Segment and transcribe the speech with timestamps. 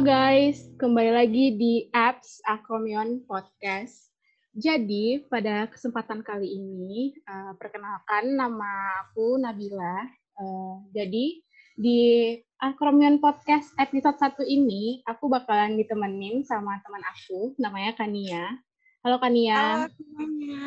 [0.00, 4.08] Halo guys, kembali lagi di apps Akromion Podcast.
[4.56, 10.08] Jadi pada kesempatan kali ini, uh, perkenalkan nama aku Nabila.
[10.40, 11.44] Uh, jadi
[11.76, 18.56] di Akromion Podcast episode 1 ini, aku bakalan ditemenin sama teman aku, namanya Kania.
[19.04, 19.84] Halo Kania.
[19.84, 20.64] Halo semuanya.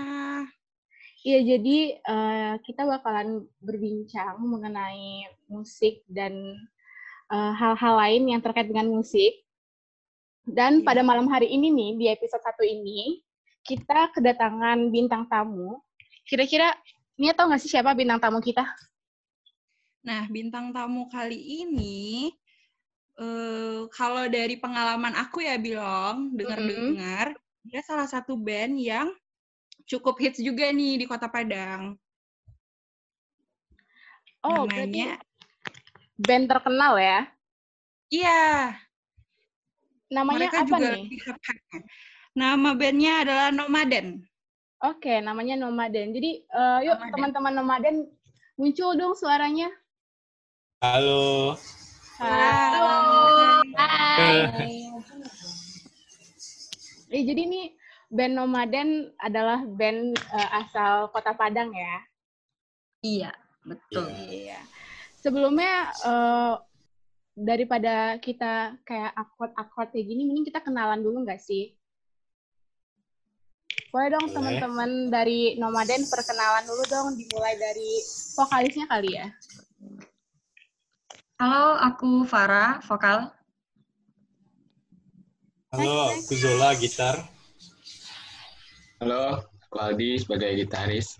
[1.26, 6.54] Iya, jadi uh, kita bakalan berbincang mengenai musik dan
[7.34, 9.34] hal-hal uh, lain yang terkait dengan musik.
[10.44, 10.86] Dan yeah.
[10.86, 13.24] pada malam hari ini nih, di episode satu ini,
[13.64, 15.80] kita kedatangan bintang tamu.
[16.28, 16.76] Kira-kira,
[17.18, 18.68] ini tahu nggak sih siapa bintang tamu kita?
[20.04, 22.30] Nah, bintang tamu kali ini,
[23.18, 27.68] uh, kalau dari pengalaman aku ya bilang, dengar-dengar, mm -hmm.
[27.72, 29.08] dia salah satu band yang
[29.88, 31.96] cukup hits juga nih di Kota Padang.
[34.44, 35.24] Oh, Namanya
[36.24, 37.28] band terkenal ya?
[38.08, 38.74] Iya.
[40.08, 41.06] Namanya Mereka apa juga nih?
[42.34, 44.08] Nama bandnya adalah Nomaden.
[44.84, 46.16] Oke, namanya Nomaden.
[46.16, 48.08] Jadi, uh, yuk teman-teman Nomaden
[48.56, 49.70] muncul dong suaranya.
[50.84, 51.56] Halo.
[52.20, 52.96] Halo.
[53.78, 54.38] Hai.
[57.14, 57.62] Eh, jadi ini
[58.10, 61.96] band Nomaden adalah band uh, asal Kota Padang ya?
[63.04, 63.32] Iya,
[63.68, 64.10] betul.
[64.28, 64.60] Iya
[65.24, 66.60] sebelumnya uh,
[67.32, 71.72] daripada kita kayak akord-akord kayak gini, mending kita kenalan dulu nggak sih?
[73.90, 78.04] Boleh dong teman-teman dari Nomaden perkenalan dulu dong, dimulai dari
[78.36, 79.32] vokalisnya kali ya.
[81.40, 83.32] Halo, aku Farah, vokal.
[85.74, 87.18] Halo, aku Zola, gitar.
[89.02, 91.18] Halo, aku Aldi sebagai gitaris.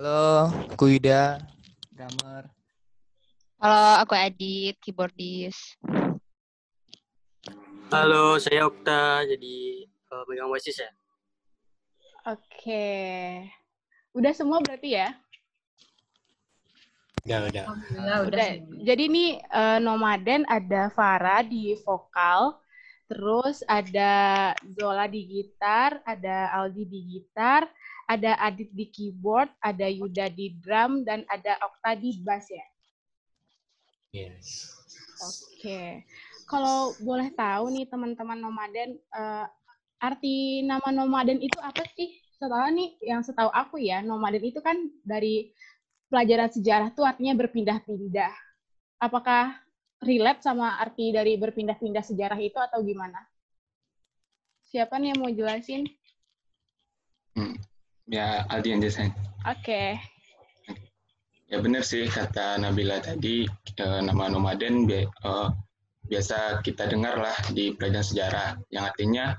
[0.00, 1.44] Halo, aku Yuda,
[1.92, 2.48] drummer.
[3.60, 5.76] Halo, aku Adit, keyboardis.
[7.92, 10.88] Halo, saya Okta, jadi uh, megang basis ya.
[12.32, 12.88] Oke.
[14.16, 15.12] Udah semua berarti ya?
[17.28, 17.64] Udah, udah.
[17.68, 17.68] Ya,
[18.00, 18.16] udah.
[18.24, 18.48] udah.
[18.80, 22.56] Jadi ini uh, Nomaden ada Farah di vokal,
[23.04, 27.68] terus ada Zola di gitar, ada Aldi di gitar,
[28.10, 32.66] ada Adit di keyboard, ada Yuda di drum, dan ada Okta di bass ya?
[34.10, 34.74] Yes.
[35.22, 35.62] Oke.
[35.62, 35.90] Okay.
[36.50, 39.46] Kalau boleh tahu nih teman-teman nomaden, uh,
[40.02, 42.18] arti nama nomaden itu apa sih?
[42.34, 44.74] Setelah nih, yang setahu aku ya, nomaden itu kan
[45.06, 45.54] dari
[46.10, 48.34] pelajaran sejarah tuh artinya berpindah-pindah.
[48.98, 49.54] Apakah
[50.02, 53.22] relate sama arti dari berpindah-pindah sejarah itu atau gimana?
[54.66, 55.86] Siapa nih yang mau jelasin?
[57.38, 57.69] Hmm
[58.10, 59.14] ya Aldi yang desain.
[59.46, 59.62] Oke.
[59.62, 59.88] Okay.
[61.50, 63.42] Ya benar sih kata Nabila tadi
[63.78, 65.48] eh, nama nomaden bi eh,
[66.10, 69.34] biasa kita dengar lah di pelajaran sejarah yang artinya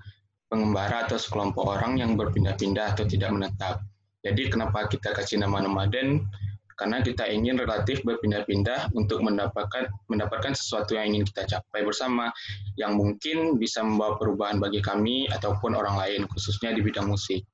[0.51, 3.83] pengembara atau sekelompok orang yang berpindah-pindah atau tidak menetap.
[4.23, 6.27] Jadi kenapa kita kasih nama nomaden?
[6.75, 12.33] Karena kita ingin relatif berpindah-pindah untuk mendapatkan mendapatkan sesuatu yang ingin kita capai bersama,
[12.75, 17.45] yang mungkin bisa membawa perubahan bagi kami ataupun orang lain, khususnya di bidang musik.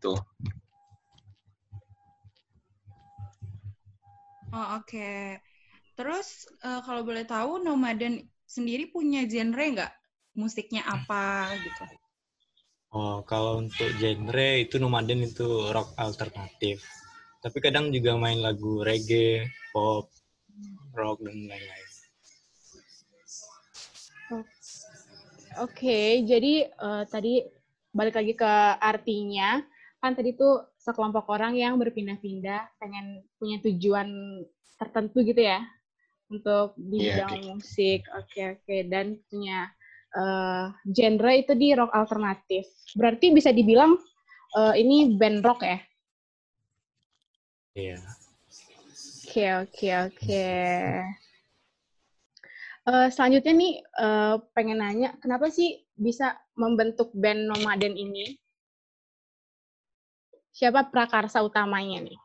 [0.00, 0.16] Tuh.
[4.50, 4.86] Oh, oke.
[4.86, 5.38] Okay.
[5.94, 9.92] Terus uh, kalau boleh tahu Nomaden sendiri punya genre nggak?
[10.34, 11.84] Musiknya apa gitu?
[12.90, 16.82] Oh, kalau untuk genre itu Nomaden itu rock alternatif.
[17.40, 20.10] Tapi kadang juga main lagu reggae, pop,
[20.92, 21.88] rock dan lain-lain.
[24.30, 24.46] Oke,
[25.58, 27.42] okay, jadi uh, tadi
[27.90, 29.58] balik lagi ke artinya
[29.98, 34.08] kan tadi tuh sekelompok orang yang berpindah-pindah pengen punya tujuan
[34.80, 35.60] tertentu gitu ya
[36.32, 37.48] untuk di yeah, bidang okay.
[37.52, 38.00] musik.
[38.16, 38.80] Oke okay, oke okay.
[38.88, 39.68] dan punya
[40.16, 42.64] uh, genre itu di rock alternatif.
[42.96, 43.92] Berarti bisa dibilang
[44.56, 45.78] uh, ini band rock ya?
[47.76, 48.00] Iya.
[48.00, 48.02] Yeah.
[49.30, 50.48] Oke oke oke.
[52.88, 58.39] Uh, selanjutnya nih uh, pengen nanya kenapa sih bisa membentuk band nomaden ini?
[60.60, 62.20] Siapa prakarsa utamanya nih?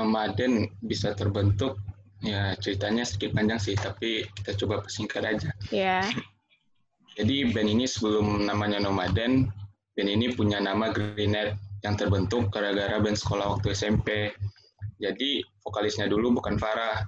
[0.00, 1.76] Nomaden bisa terbentuk
[2.24, 5.52] ya ceritanya sedikit panjang sih tapi kita coba persingkat aja.
[5.68, 6.00] Ya.
[6.00, 6.04] Yeah.
[7.20, 9.52] Jadi band ini sebelum namanya Nomaden,
[9.92, 14.32] band ini punya nama Greenet yang terbentuk gara-gara band sekolah waktu SMP.
[14.96, 17.04] Jadi vokalisnya dulu bukan Farah.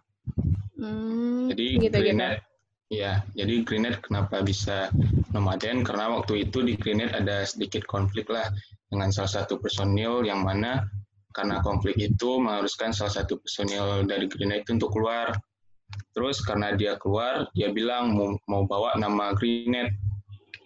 [0.76, 2.44] Hmm, jadi gitu, Greenet
[2.92, 4.92] Ya, jadi Greenet kenapa bisa
[5.32, 5.80] nomaden?
[5.80, 8.52] Karena waktu itu di Greenet ada sedikit konflik lah
[8.92, 10.84] dengan salah satu personil yang mana
[11.32, 15.32] karena konflik itu mengharuskan salah satu personil dari Greenet itu untuk keluar.
[16.12, 19.96] Terus karena dia keluar, dia bilang mau, mau bawa nama Greenet.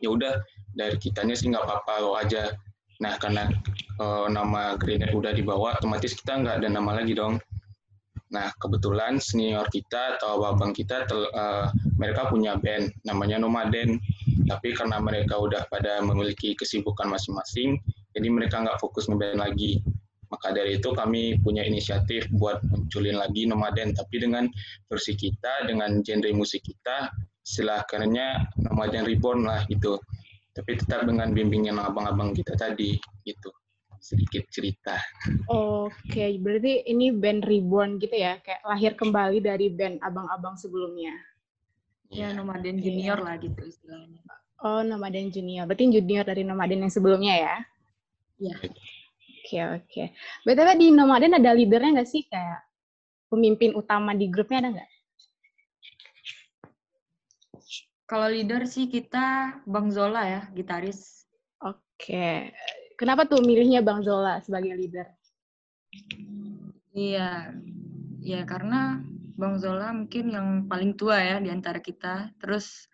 [0.02, 0.42] Ya udah,
[0.74, 2.50] dari kitanya sih nggak apa-apa lo aja.
[2.98, 3.46] Nah karena
[4.02, 7.38] uh, nama Greenet udah dibawa, otomatis kita nggak ada nama lagi dong.
[8.34, 14.02] Nah kebetulan senior kita atau abang kita, tel, uh, mereka punya band, namanya Nomaden.
[14.46, 17.82] Tapi karena mereka udah pada memiliki kesibukan masing-masing,
[18.16, 19.84] jadi mereka nggak fokus ngeband lagi.
[20.32, 24.50] Maka dari itu kami punya inisiatif buat munculin lagi Nomaden, tapi dengan
[24.90, 27.12] versi kita, dengan genre musik kita,
[27.46, 30.00] silakannya Nomaden Reborn lah gitu.
[30.56, 33.52] Tapi tetap dengan bimbingan abang-abang kita tadi gitu.
[34.02, 34.98] Sedikit cerita.
[35.52, 41.14] Oke, berarti ini band Reborn gitu ya, kayak lahir kembali dari band abang-abang sebelumnya.
[42.10, 44.22] Ya, Nomaden Junior lah gitu istilahnya.
[44.64, 45.68] Oh, Nomaden Junior.
[45.68, 47.56] Berarti junior dari Nomaden yang sebelumnya ya?
[48.36, 48.56] Iya.
[49.46, 50.04] Oke, oke.
[50.42, 52.26] BTW di Nomaden ada leadernya nggak sih?
[52.26, 52.66] Kayak
[53.30, 54.90] pemimpin utama di grupnya ada nggak?
[58.06, 61.26] Kalau leader sih kita Bang Zola ya, gitaris.
[61.62, 62.54] Oke.
[62.98, 65.06] Kenapa tuh milihnya Bang Zola sebagai leader?
[66.94, 67.54] Iya.
[68.22, 68.98] Ya karena
[69.38, 72.34] Bang Zola mungkin yang paling tua ya di antara kita.
[72.42, 72.90] Terus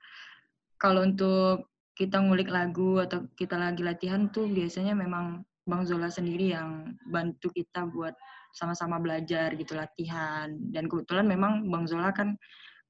[0.76, 1.71] kalau untuk
[2.02, 7.54] kita ngulik lagu atau kita lagi latihan tuh biasanya memang Bang Zola sendiri yang bantu
[7.54, 8.18] kita buat
[8.50, 12.34] sama-sama belajar gitu latihan dan kebetulan memang Bang Zola kan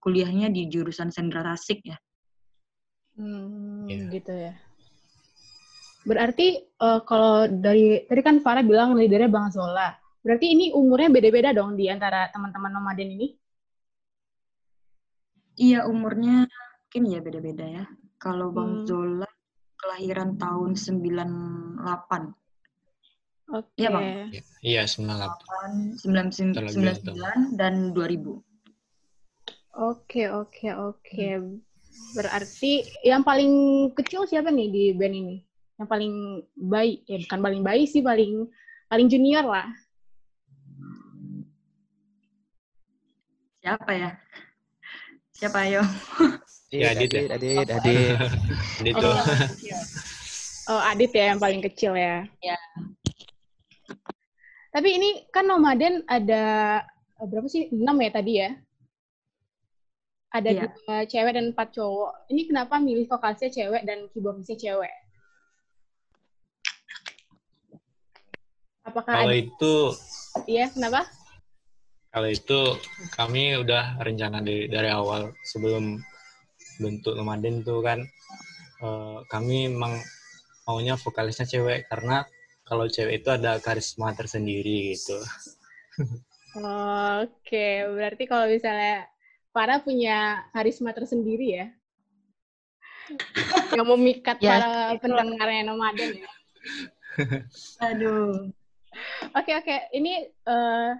[0.00, 2.00] kuliahnya di jurusan sendra tasik ya.
[3.20, 4.08] Hmm, yeah.
[4.08, 4.56] gitu ya.
[6.08, 9.92] Berarti uh, kalau dari tadi kan Farah bilang leadernya Bang Zola.
[10.24, 13.28] Berarti ini umurnya beda-beda dong di antara teman-teman nomaden ini?
[15.60, 17.84] Iya, umurnya mungkin ya beda-beda ya.
[18.22, 18.86] Kalau Bang hmm.
[18.86, 19.26] Zola
[19.82, 22.30] kelahiran tahun 98.
[23.50, 23.74] Oke.
[23.74, 24.30] Iya, Bang.
[24.62, 25.98] Iya, 98.
[25.98, 28.38] 99 dan 2000.
[29.74, 31.28] Oke, oke, oke.
[32.14, 33.50] Berarti yang paling
[33.98, 35.36] kecil siapa nih di band ini?
[35.82, 36.14] Yang paling
[36.54, 38.46] baik, ya bukan paling baik sih, paling
[38.86, 39.66] paling junior lah.
[43.58, 44.10] Siapa ya?
[45.34, 45.82] Siapa ayo?
[46.72, 48.16] Ya, Adit, Adit, Adit, Adit.
[48.80, 49.12] Adit tuh.
[50.72, 52.24] Oh, Adit ya yang paling kecil ya.
[52.40, 52.56] Ya.
[54.72, 56.44] Tapi ini kan nomaden ada
[57.20, 57.68] eh, berapa sih?
[57.68, 58.56] Enam ya tadi ya?
[60.32, 60.64] Ada Iya.
[60.72, 62.32] dua cewek dan empat cowok.
[62.32, 64.94] Ini kenapa milih vokalisnya cewek dan keyboardisnya cewek?
[68.82, 69.74] Apakah Kalau ada, itu
[70.48, 71.04] iya kenapa?
[72.12, 72.60] kalau itu
[73.16, 75.96] kami udah rencana dari dari awal sebelum
[76.82, 78.02] bentuk nomaden tuh kan
[78.82, 79.94] eh, kami emang
[80.66, 82.26] maunya vokalisnya cewek karena
[82.66, 85.18] kalau cewek itu ada karisma tersendiri gitu.
[87.22, 89.08] Oke, berarti kalau misalnya
[89.52, 91.66] Farah punya karisma tersendiri ya?
[93.76, 96.30] yang memikat Ya, para pendengarnya nomaden ya?
[97.84, 98.48] Aduh.
[99.36, 100.90] Oke oke, ini eh,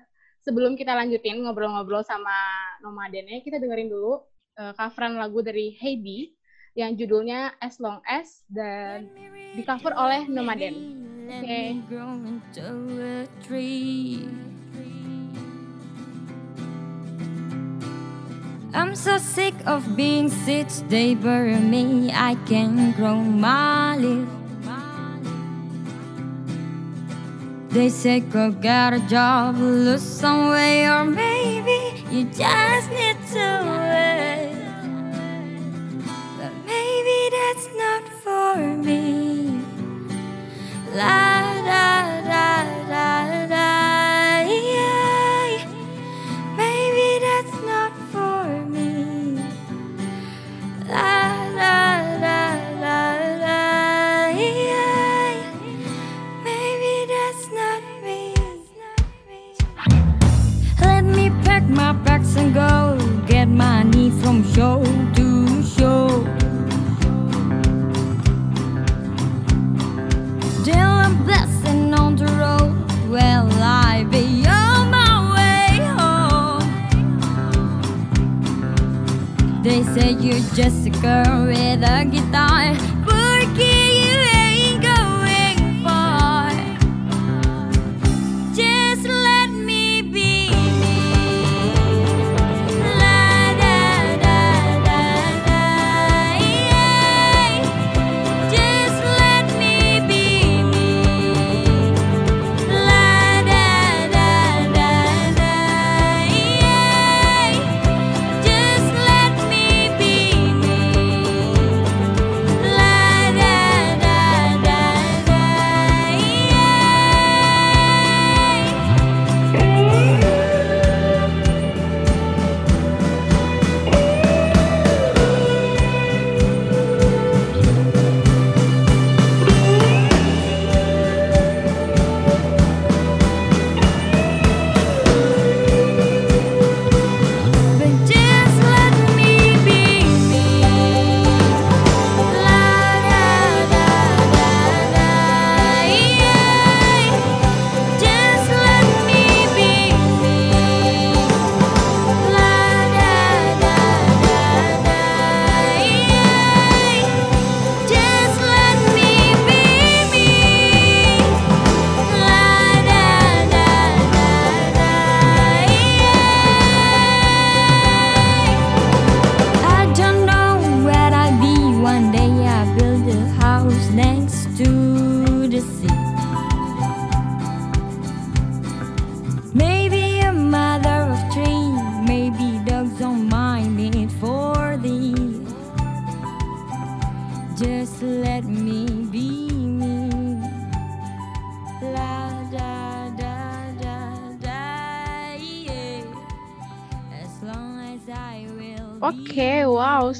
[0.44, 2.32] sebelum kita lanjutin ngobrol-ngobrol sama
[2.80, 4.20] nomadennya, kita dengerin dulu
[4.58, 6.32] eh, coveran lagu dari Heidi
[6.72, 9.08] yang judulnya As Long As dan
[9.52, 10.74] di cover oleh Nomaden.
[11.32, 11.64] Oke.
[13.44, 14.28] tree.
[18.72, 22.10] I'm so sick of being sick, they bury me.
[22.12, 24.41] I can grow my leaf.
[27.72, 33.46] They say go get a job, lose some weight, or maybe you just need to
[33.80, 34.52] wait.
[36.36, 39.62] But maybe that's not for me.
[40.94, 42.21] La da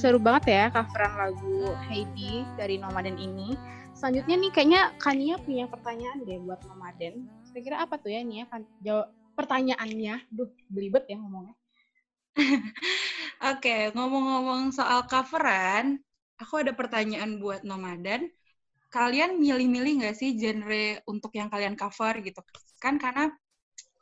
[0.03, 3.55] seru banget ya coveran lagu Heidi dari Nomaden ini.
[3.95, 7.31] Selanjutnya nih kayaknya Kania punya pertanyaan deh buat Nomaden.
[7.47, 8.51] Kira-kira apa tuh ya Nia?
[8.51, 10.27] Kan jawab pertanyaannya.
[10.35, 11.55] Duh, belibet ya ngomongnya.
[13.55, 16.03] Oke, ngomong-ngomong soal coveran,
[16.35, 18.27] aku ada pertanyaan buat Nomaden.
[18.91, 22.43] Kalian milih-milih nggak sih genre untuk yang kalian cover gitu?
[22.83, 23.31] Kan karena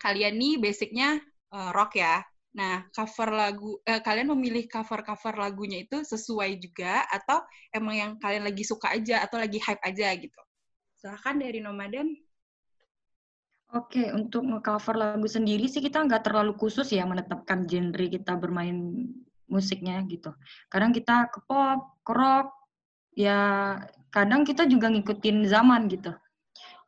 [0.01, 1.21] kalian nih basicnya
[1.53, 2.25] uh, rock ya.
[2.51, 7.39] Nah, cover lagu, eh, kalian memilih cover-cover lagunya itu sesuai juga atau
[7.71, 10.41] emang yang kalian lagi suka aja atau lagi hype aja gitu?
[10.99, 12.09] Silahkan dari Nomaden.
[13.71, 19.07] Oke, untuk nge-cover lagu sendiri sih kita nggak terlalu khusus ya menetapkan genre kita bermain
[19.47, 20.35] musiknya gitu.
[20.67, 22.51] Kadang kita ke pop, ke rock,
[23.15, 23.39] ya
[24.11, 26.11] kadang kita juga ngikutin zaman gitu.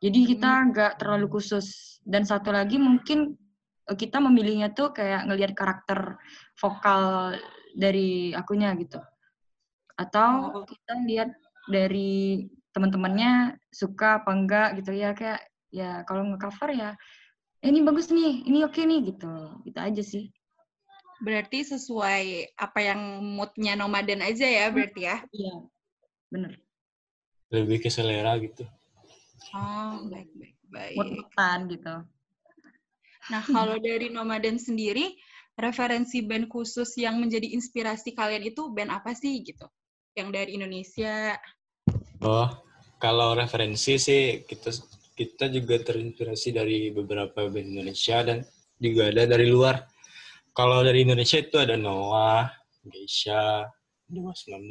[0.03, 0.67] Jadi kita Hmm.
[0.71, 1.99] nggak terlalu khusus.
[2.03, 3.39] Dan satu lagi mungkin
[3.91, 6.15] kita memilihnya tuh kayak ngelihat karakter
[6.55, 7.35] vokal
[7.75, 9.03] dari akunya gitu.
[9.99, 10.29] Atau
[10.63, 10.65] Oh.
[10.65, 11.29] kita lihat
[11.67, 16.89] dari teman-temannya suka apa enggak gitu ya kayak ya kalau nge-cover ya
[17.63, 19.33] "Eh, ini bagus nih, ini oke nih gitu.
[19.63, 20.25] Gitu aja sih.
[21.23, 25.17] Berarti sesuai apa yang moodnya Nomaden aja ya berarti ya?
[25.31, 25.53] Iya.
[26.27, 26.59] Bener.
[27.53, 28.67] Lebih ke selera gitu.
[29.53, 30.95] Oh, baik, baik, baik.
[30.97, 31.95] Mood-moodan gitu.
[33.31, 35.15] Nah, kalau dari Nomaden sendiri,
[35.55, 39.69] referensi band khusus yang menjadi inspirasi kalian itu band apa sih gitu?
[40.17, 41.37] Yang dari Indonesia.
[42.23, 42.49] Oh,
[42.99, 44.71] kalau referensi sih kita
[45.13, 48.41] kita juga terinspirasi dari beberapa band Indonesia dan
[48.81, 49.87] juga ada dari luar.
[50.53, 52.49] Kalau dari Indonesia itu ada Noah,
[52.85, 53.65] Geisha,
[54.05, 54.69] Dewa 19.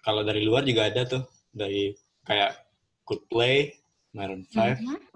[0.00, 1.92] Kalau dari luar juga ada tuh dari
[2.24, 2.56] kayak
[3.04, 3.72] Coldplay,
[4.16, 5.09] Maroon 5, Mhm.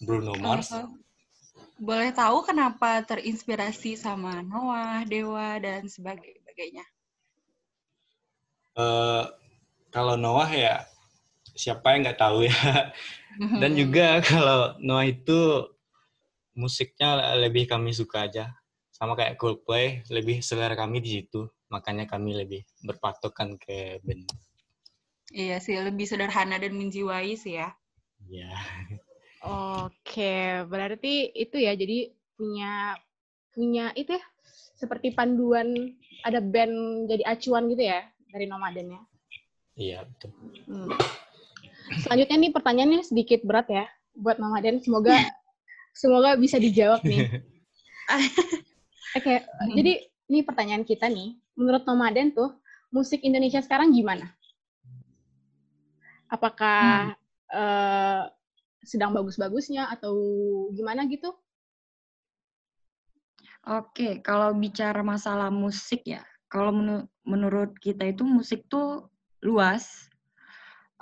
[0.00, 0.72] Bruno Mars.
[1.76, 6.84] Boleh tahu kenapa terinspirasi sama Noah, Dewa, dan sebagainya?
[8.76, 9.24] Eh,
[9.88, 10.84] kalau Noah ya
[11.56, 12.52] siapa yang nggak tahu ya.
[13.60, 15.64] Dan juga kalau Noah itu
[16.56, 18.52] musiknya lebih kami suka aja.
[18.92, 21.48] Sama kayak Coldplay, lebih selera kami di situ.
[21.68, 24.28] Makanya kami lebih berpatokan ke band.
[25.32, 27.76] Iya sih, lebih sederhana dan menjiwai sih ya.
[28.28, 28.56] Ya.
[29.46, 31.72] Oke, berarti itu ya.
[31.78, 32.98] Jadi punya
[33.54, 34.24] punya itu ya
[34.76, 39.02] seperti panduan ada band jadi acuan gitu ya dari Nomaden ya.
[39.76, 40.30] Iya, betul.
[40.66, 40.90] Hmm.
[42.02, 43.84] Selanjutnya nih pertanyaannya sedikit berat ya
[44.18, 44.82] buat Nomaden.
[44.82, 45.14] Semoga
[46.00, 47.40] semoga bisa dijawab nih.
[49.16, 49.34] Oke,
[49.72, 49.92] jadi
[50.28, 51.38] ini pertanyaan kita nih.
[51.56, 52.52] Menurut Nomaden tuh
[52.92, 54.28] musik Indonesia sekarang gimana?
[56.28, 57.14] Apakah
[57.48, 58.22] eh,
[58.86, 60.14] sedang bagus-bagusnya atau
[60.72, 61.34] gimana gitu?
[63.66, 69.10] Oke, kalau bicara masalah musik ya, kalau menu- menurut kita itu musik tuh
[69.42, 70.06] luas.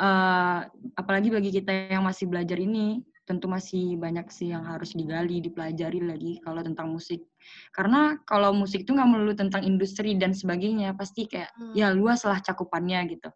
[0.00, 0.60] Eh,
[0.96, 6.00] apalagi bagi kita yang masih belajar ini, tentu masih banyak sih yang harus digali, dipelajari
[6.00, 7.24] lagi kalau tentang musik.
[7.72, 12.40] Karena kalau musik itu nggak melulu tentang industri dan sebagainya, pasti kayak ya luas lah
[12.40, 13.28] cakupannya gitu.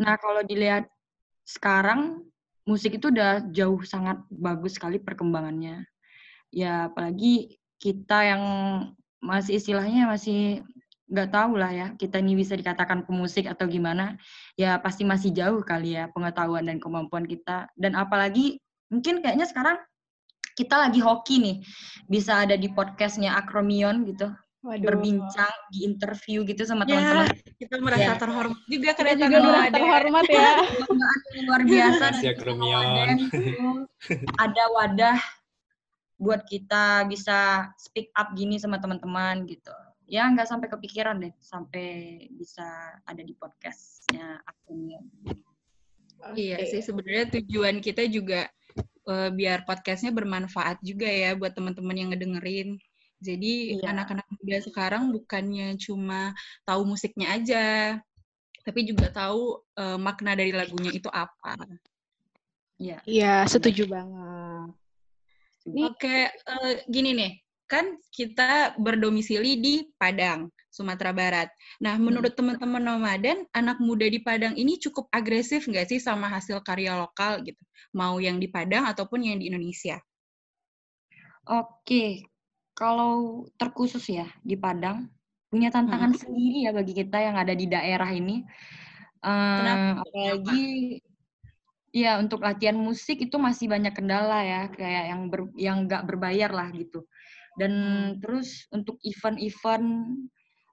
[0.00, 0.86] Nah, kalau dilihat
[1.46, 2.26] sekarang
[2.66, 5.86] musik itu udah jauh sangat bagus sekali perkembangannya.
[6.50, 8.42] Ya, apalagi kita yang
[9.22, 10.66] masih istilahnya masih
[11.06, 14.18] nggak tahu lah ya, kita ini bisa dikatakan pemusik atau gimana,
[14.58, 17.70] ya pasti masih jauh kali ya pengetahuan dan kemampuan kita.
[17.78, 18.58] Dan apalagi
[18.90, 19.78] mungkin kayaknya sekarang
[20.58, 21.56] kita lagi hoki nih,
[22.10, 24.34] bisa ada di podcastnya Akromion gitu,
[24.66, 24.82] Waduh.
[24.82, 27.26] berbincang, di interview gitu sama Ya, teman-teman.
[27.54, 28.18] kita merasa Ya.
[28.18, 30.48] terhormat juga Kita kedatangan juga merasa terhormat ya.
[30.66, 32.32] Kebanggaan yang luar biasa ya,
[33.14, 33.62] itu
[34.34, 35.18] ada wadah
[36.18, 39.70] buat kita bisa speak up gini sama teman-teman gitu.
[40.10, 41.86] Ya nggak sampai kepikiran deh sampai
[42.34, 42.66] bisa
[43.06, 45.06] ada di podcastnya Akromion.
[46.34, 48.50] Iya sih sebenarnya tujuan kita juga
[49.06, 52.82] eh, biar podcastnya bermanfaat juga ya buat teman-teman yang ngedengerin.
[53.16, 53.96] Jadi Iya.
[53.96, 56.36] anak-anak muda sekarang bukannya cuma
[56.68, 57.66] tahu musiknya aja,
[58.66, 61.56] tapi juga tahu eh, makna dari lagunya itu apa.
[62.76, 63.00] Iya.
[63.08, 64.76] Iya, setuju banget.
[65.66, 67.32] Oke, eh, gini nih,
[67.66, 71.48] kan kita berdomisili di Padang, Sumatera Barat.
[71.82, 76.62] Nah, menurut teman-teman nomaden, anak muda di Padang ini cukup agresif nggak sih sama hasil
[76.62, 77.58] karya lokal gitu?
[77.96, 79.98] Mau yang di Padang ataupun yang di Indonesia?
[81.46, 82.26] Oke,
[82.76, 85.08] kalau terkhusus ya di Padang
[85.48, 88.44] punya tantangan sendiri ya bagi kita yang ada di daerah ini.
[89.24, 90.04] Kenapa?
[90.06, 91.00] apalagi
[91.90, 96.52] ya untuk latihan musik itu masih banyak kendala ya kayak yang ber, yang nggak berbayar
[96.52, 97.08] lah gitu.
[97.56, 97.72] Dan
[98.20, 99.88] terus untuk event-event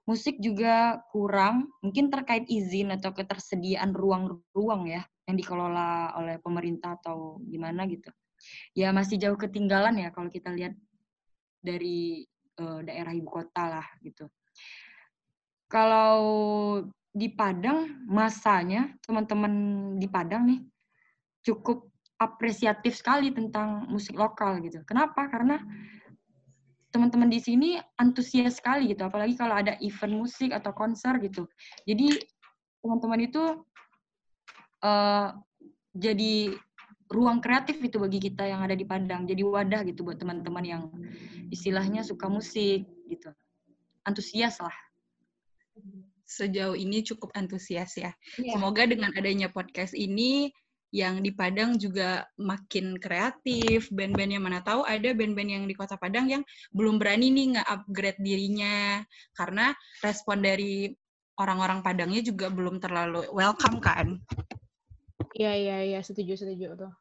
[0.04, 7.40] musik juga kurang, mungkin terkait izin atau ketersediaan ruang-ruang ya yang dikelola oleh pemerintah atau
[7.48, 8.12] gimana gitu.
[8.76, 10.76] Ya masih jauh ketinggalan ya kalau kita lihat
[11.64, 12.20] dari
[12.60, 14.28] eh, daerah ibu kota lah gitu.
[15.72, 16.20] Kalau
[17.14, 19.52] di Padang masanya teman-teman
[19.96, 20.60] di Padang nih
[21.40, 21.88] cukup
[22.20, 24.84] apresiatif sekali tentang musik lokal gitu.
[24.84, 25.26] Kenapa?
[25.32, 25.58] Karena
[26.94, 31.50] teman-teman di sini antusias sekali gitu, apalagi kalau ada event musik atau konser gitu.
[31.82, 32.22] Jadi
[32.78, 33.42] teman-teman itu
[34.84, 35.28] eh,
[35.94, 36.54] jadi
[37.14, 39.24] ruang kreatif itu bagi kita yang ada di Padang.
[39.24, 40.82] Jadi wadah gitu buat teman-teman yang
[41.54, 43.30] istilahnya suka musik gitu.
[44.02, 44.74] Antusias lah.
[46.26, 48.10] Sejauh ini cukup antusias ya.
[48.36, 48.58] Iya.
[48.58, 50.50] Semoga dengan adanya podcast ini
[50.94, 53.90] yang di Padang juga makin kreatif.
[53.94, 56.42] Band-band yang mana tahu ada band-band yang di Kota Padang yang
[56.74, 59.02] belum berani nih nge-upgrade dirinya
[59.38, 60.90] karena respon dari
[61.38, 64.22] orang-orang Padangnya juga belum terlalu welcome kan.
[65.34, 66.92] Iya, iya, iya, setuju, setuju tuh.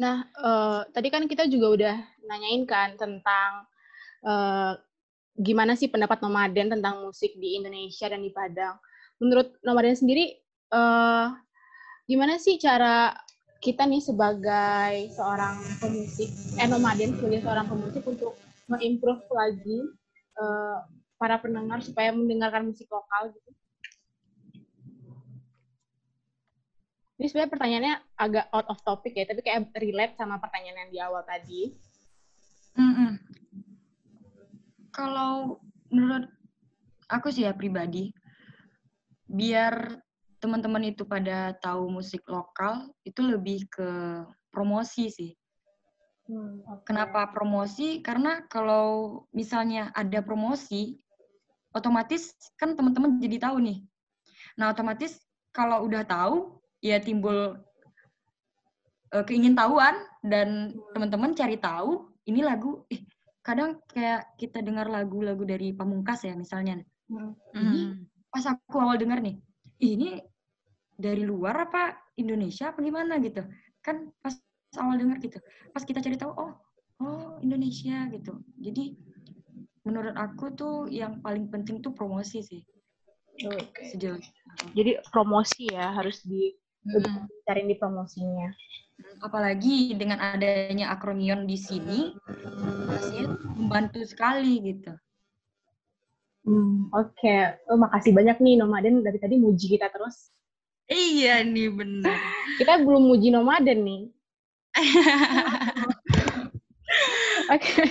[0.00, 3.68] Nah, eh, tadi kan kita juga udah nanyain kan tentang
[4.24, 4.72] eh,
[5.36, 8.80] gimana sih pendapat nomaden tentang musik di Indonesia dan di Padang.
[9.20, 10.40] Menurut nomaden sendiri,
[10.72, 11.26] eh,
[12.08, 13.12] gimana sih cara
[13.60, 18.32] kita nih sebagai seorang pemusik, eh nomaden sebagai seorang pemusik untuk
[18.72, 19.78] mengimprove lagi
[20.40, 20.78] eh,
[21.20, 23.50] para pendengar supaya mendengarkan musik lokal gitu?
[27.20, 30.98] Ini sebenarnya pertanyaannya agak out of topic ya, tapi kayak relate sama pertanyaan yang di
[31.04, 31.68] awal tadi.
[32.80, 33.20] Mm-mm.
[34.88, 35.60] Kalau
[35.92, 36.32] menurut
[37.12, 38.08] aku sih ya pribadi,
[39.28, 40.00] biar
[40.40, 45.36] teman-teman itu pada tahu musik lokal, itu lebih ke promosi sih.
[46.88, 48.00] Kenapa promosi?
[48.00, 50.96] Karena kalau misalnya ada promosi,
[51.76, 53.84] otomatis kan teman-teman jadi tahu nih.
[54.56, 55.20] Nah, otomatis
[55.52, 57.60] kalau udah tahu, ya timbul
[59.12, 63.00] eh, keingintahuan dan teman-teman cari tahu ini lagu eh
[63.40, 66.84] kadang kayak kita dengar lagu-lagu dari Pamungkas ya misalnya.
[67.56, 69.40] Ini pas aku awal dengar nih,
[69.80, 70.08] "Ih, ini
[71.00, 73.40] dari luar apa Indonesia apa gimana gitu.
[73.80, 74.36] Kan pas
[74.76, 75.40] awal dengar gitu.
[75.72, 76.52] Pas kita cari tahu, oh,
[77.00, 78.44] oh Indonesia gitu.
[78.60, 78.94] Jadi
[79.88, 82.62] menurut aku tuh yang paling penting tuh promosi sih.
[83.40, 83.96] Oke.
[83.96, 84.20] Sejauh.
[84.76, 86.52] Jadi promosi ya harus di
[86.86, 87.28] Mm-mm.
[87.44, 88.48] cari di promosinya.
[89.20, 92.12] Apalagi dengan adanya akronion di sini,
[92.88, 94.92] pastinya membantu sekali gitu.
[96.44, 100.32] Hmm, Oke, Oh, makasih banyak nih Nomaden dari tadi muji kita terus.
[100.90, 102.12] Iya nih benar.
[102.58, 104.02] Kita belum muji Nomaden nih.
[107.54, 107.82] Oke,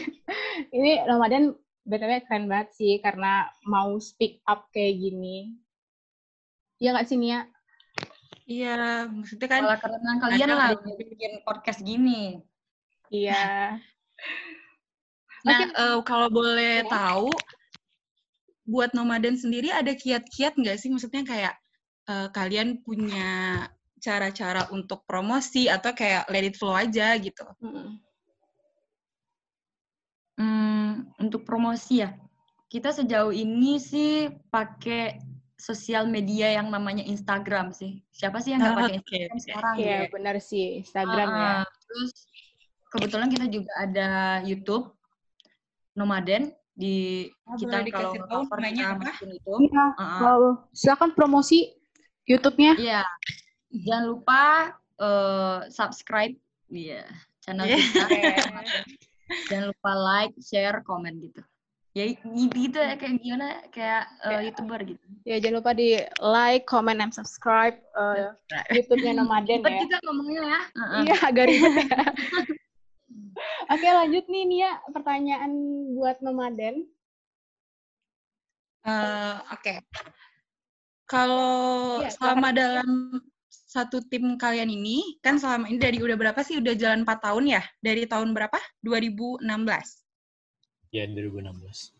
[0.75, 1.56] ini Nomaden
[1.88, 5.56] btw keren banget sih karena mau speak up kayak gini.
[6.80, 7.47] Iya nggak sih Nia?
[8.50, 12.42] Iya, maksudnya kan Malah karena kalian lah bikin podcast gini.
[13.14, 13.78] Iya.
[15.40, 17.32] Nah, eh, kalau boleh tahu,
[18.68, 20.92] buat nomaden sendiri ada kiat-kiat nggak sih?
[20.92, 21.56] Maksudnya kayak
[22.12, 23.64] eh, kalian punya
[24.04, 27.48] cara-cara untuk promosi atau kayak let it flow aja gitu?
[30.36, 32.20] Hmm, untuk promosi ya,
[32.68, 35.24] kita sejauh ini sih pakai
[35.60, 38.00] sosial media yang namanya Instagram sih.
[38.10, 39.43] Siapa sih yang nggak pakai Oke, Instagram oke.
[39.43, 39.76] sekarang?
[39.76, 40.13] Iya gitu?
[40.15, 41.52] benar sih Instagram ya.
[41.52, 42.12] Ah, Terus
[42.89, 44.10] kebetulan kita juga ada
[44.41, 44.86] YouTube
[45.93, 49.12] Nomaden di Ah, kita kalau tahu namanya apa?
[49.19, 49.54] itu.
[49.67, 49.86] Iya.
[49.93, 50.19] Ah, ah.
[50.24, 50.43] Wow.
[50.72, 51.76] Silakan promosi
[52.24, 52.80] YouTube-nya.
[52.80, 53.02] Iya.
[53.69, 54.41] Jangan lupa
[54.95, 56.34] eh, subscribe
[56.72, 57.04] iya
[57.43, 57.78] channel Iya.
[57.84, 58.06] kita.
[59.50, 61.43] Jangan lupa like, share, komen gitu.
[62.00, 65.04] Ya gitu, gitu ya kayak gimana kayak eh, YouTuber gitu.
[65.28, 68.32] Ya jangan lupa di like, comment, and subscribe eh,
[68.72, 69.80] YouTube-nya Nomaden ya.
[69.84, 70.60] juga ngomongnya ya.
[71.04, 72.00] Iya, agak ribet ya.
[73.76, 75.52] Oke, lanjut nih Nia, pertanyaan
[76.00, 76.88] buat Nomaden.
[78.88, 79.84] Eh, Oke.
[81.04, 82.60] Kalau Iya, selama silakan.
[82.64, 82.90] dalam
[83.50, 86.64] satu tim kalian ini, kan selama ini dari udah berapa sih?
[86.64, 87.62] Udah jalan 4 tahun ya?
[87.84, 88.56] Dari tahun berapa?
[88.86, 90.09] 2016.
[90.89, 91.93] Ya 2016.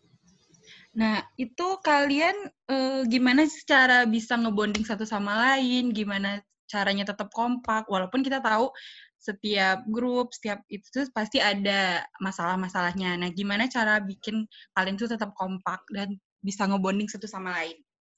[0.98, 2.34] Nah, itu kalian
[2.66, 5.94] eh, gimana sih cara bisa ngebonding satu sama lain?
[5.94, 7.86] Gimana caranya tetap kompak?
[7.86, 8.74] Walaupun kita tahu
[9.20, 13.20] setiap grup, setiap itu tuh pasti ada masalah-masalahnya.
[13.20, 17.76] Nah, gimana cara bikin kalian tuh tetap kompak dan bisa ngebonding satu sama lain?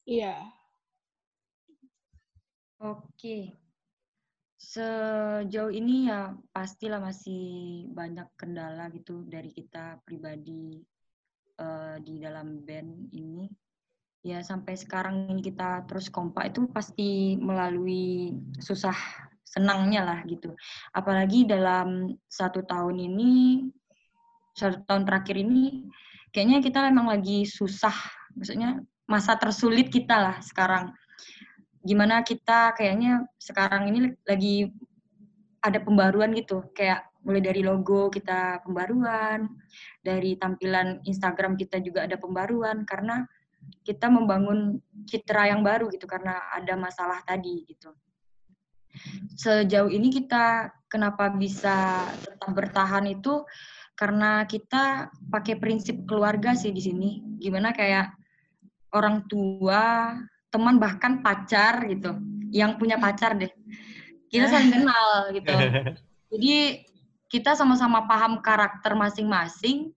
[0.08, 0.40] Iya.
[2.82, 3.61] Oke.
[4.62, 10.78] Sejauh ini ya pastilah masih banyak kendala gitu dari kita pribadi
[11.58, 13.50] eh, di dalam band ini.
[14.22, 18.94] Ya sampai sekarang ini kita terus kompak itu pasti melalui susah
[19.42, 20.54] senangnya lah gitu.
[20.94, 23.66] Apalagi dalam satu tahun ini,
[24.54, 25.90] satu tahun terakhir ini,
[26.30, 27.98] kayaknya kita memang lagi susah.
[28.38, 28.78] Maksudnya
[29.10, 30.94] masa tersulit kita lah sekarang
[31.82, 34.70] gimana kita kayaknya sekarang ini lagi
[35.62, 36.66] ada pembaruan gitu.
[36.74, 39.46] Kayak mulai dari logo kita pembaruan
[40.02, 43.22] dari tampilan Instagram kita juga ada pembaruan karena
[43.86, 47.94] kita membangun citra yang baru gitu karena ada masalah tadi gitu.
[49.38, 53.46] Sejauh ini kita kenapa bisa tetap bertahan itu
[53.94, 57.10] karena kita pakai prinsip keluarga sih di sini.
[57.38, 58.12] Gimana kayak
[58.92, 60.12] orang tua
[60.52, 62.20] teman bahkan pacar gitu.
[62.52, 63.50] Yang punya pacar deh.
[64.28, 65.54] Kita saling kenal gitu.
[66.36, 66.84] Jadi
[67.32, 69.96] kita sama-sama paham karakter masing-masing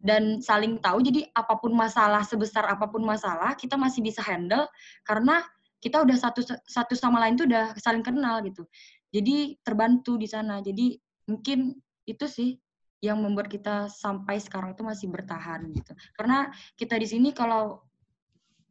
[0.00, 1.04] dan saling tahu.
[1.04, 4.64] Jadi apa pun masalah sebesar apa pun masalah kita masih bisa handle
[5.04, 5.44] karena
[5.80, 8.64] kita udah satu satu sama lain tuh udah saling kenal gitu.
[9.12, 10.64] Jadi terbantu di sana.
[10.64, 10.96] Jadi
[11.28, 11.76] mungkin
[12.08, 12.56] itu sih
[13.04, 15.92] yang membuat kita sampai sekarang itu masih bertahan gitu.
[16.16, 16.48] Karena
[16.80, 17.84] kita di sini kalau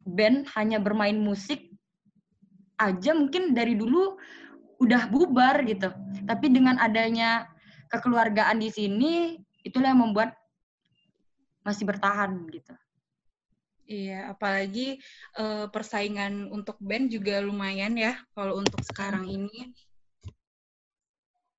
[0.04, 1.72] band hanya bermain musik
[2.78, 4.16] aja mungkin dari dulu
[4.82, 5.90] udah bubar gitu.
[6.28, 7.48] Tapi dengan adanya
[7.88, 9.12] kekeluargaan di sini
[9.64, 10.36] itulah yang membuat
[11.64, 12.74] masih bertahan gitu.
[13.84, 14.96] Iya, apalagi
[15.36, 19.76] uh, persaingan untuk band juga lumayan ya kalau untuk sekarang ini.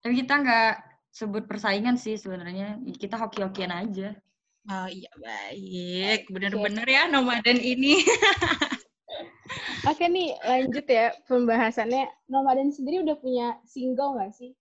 [0.02, 0.74] Tapi kita nggak
[1.14, 2.82] sebut persaingan sih sebenarnya.
[2.98, 4.18] Kita hoki-hokian aja.
[4.66, 8.02] Oh iya baik, benar-benar ya nomaden ini.
[9.90, 12.10] Oke nih lanjut ya pembahasannya.
[12.26, 14.58] Nomaden sendiri udah punya single nggak sih?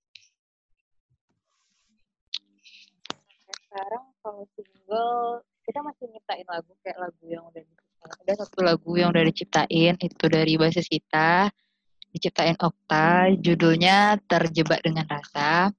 [3.49, 8.13] Sekarang kalau single kita masih nyiptain lagu kayak lagu yang udah diciptain.
[8.29, 11.49] Ada satu lagu yang udah diciptain itu dari basis kita
[12.13, 15.73] diciptain Okta, judulnya Terjebak dengan Rasa.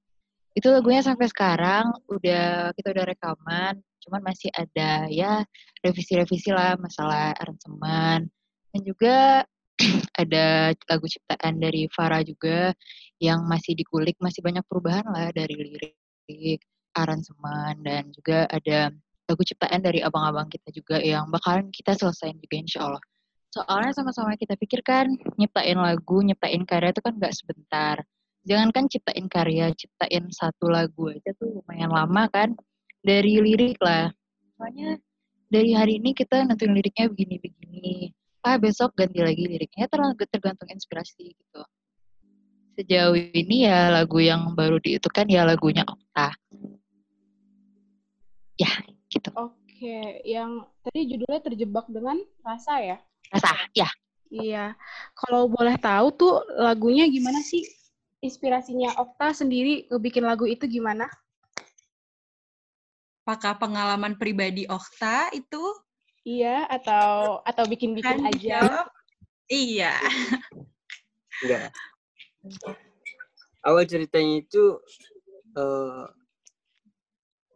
[0.56, 5.44] Itu lagunya sampai sekarang udah kita udah rekaman, cuman masih ada ya
[5.84, 8.32] revisi-revisi lah masalah aransemen.
[8.72, 9.44] Dan juga
[10.22, 12.72] ada lagu ciptaan dari Farah juga
[13.20, 16.64] yang masih dikulik masih banyak perubahan lah dari lirik
[16.96, 18.88] aransemen dan juga ada
[19.28, 23.02] lagu ciptaan dari abang-abang kita juga yang bakalan kita selesaiin juga insya Allah.
[23.52, 28.00] Soalnya sama-sama kita pikirkan nyiptain lagu nyiptain karya itu kan nggak sebentar
[28.46, 32.54] jangankan ciptain karya ciptain satu lagu aja tuh lumayan lama kan
[33.02, 34.14] dari lirik lah.
[34.56, 35.02] Soalnya
[35.50, 38.14] dari hari ini kita nentuin liriknya begini-begini.
[38.46, 41.62] Ah besok ganti lagi liriknya tergantung, tergantung inspirasi gitu.
[42.78, 46.30] Sejauh ini ya lagu yang baru diitukan ya lagunya Okta.
[48.56, 48.72] Ya,
[49.12, 49.28] gitu.
[49.36, 52.96] Oke, yang tadi judulnya terjebak dengan rasa ya?
[53.28, 53.88] Rasa, ya.
[54.32, 54.72] Iya.
[55.12, 57.62] Kalau boleh tahu tuh lagunya gimana sih?
[58.24, 61.06] Inspirasinya Okta sendiri ngebikin lagu itu gimana?
[63.26, 65.58] apakah pengalaman pribadi Okta itu?
[66.22, 68.86] Iya, atau atau bikin-bikin Kan aja.
[69.50, 69.98] Iya.
[71.42, 71.74] Enggak.
[73.66, 74.78] Awal ceritanya itu
[75.58, 76.06] eh,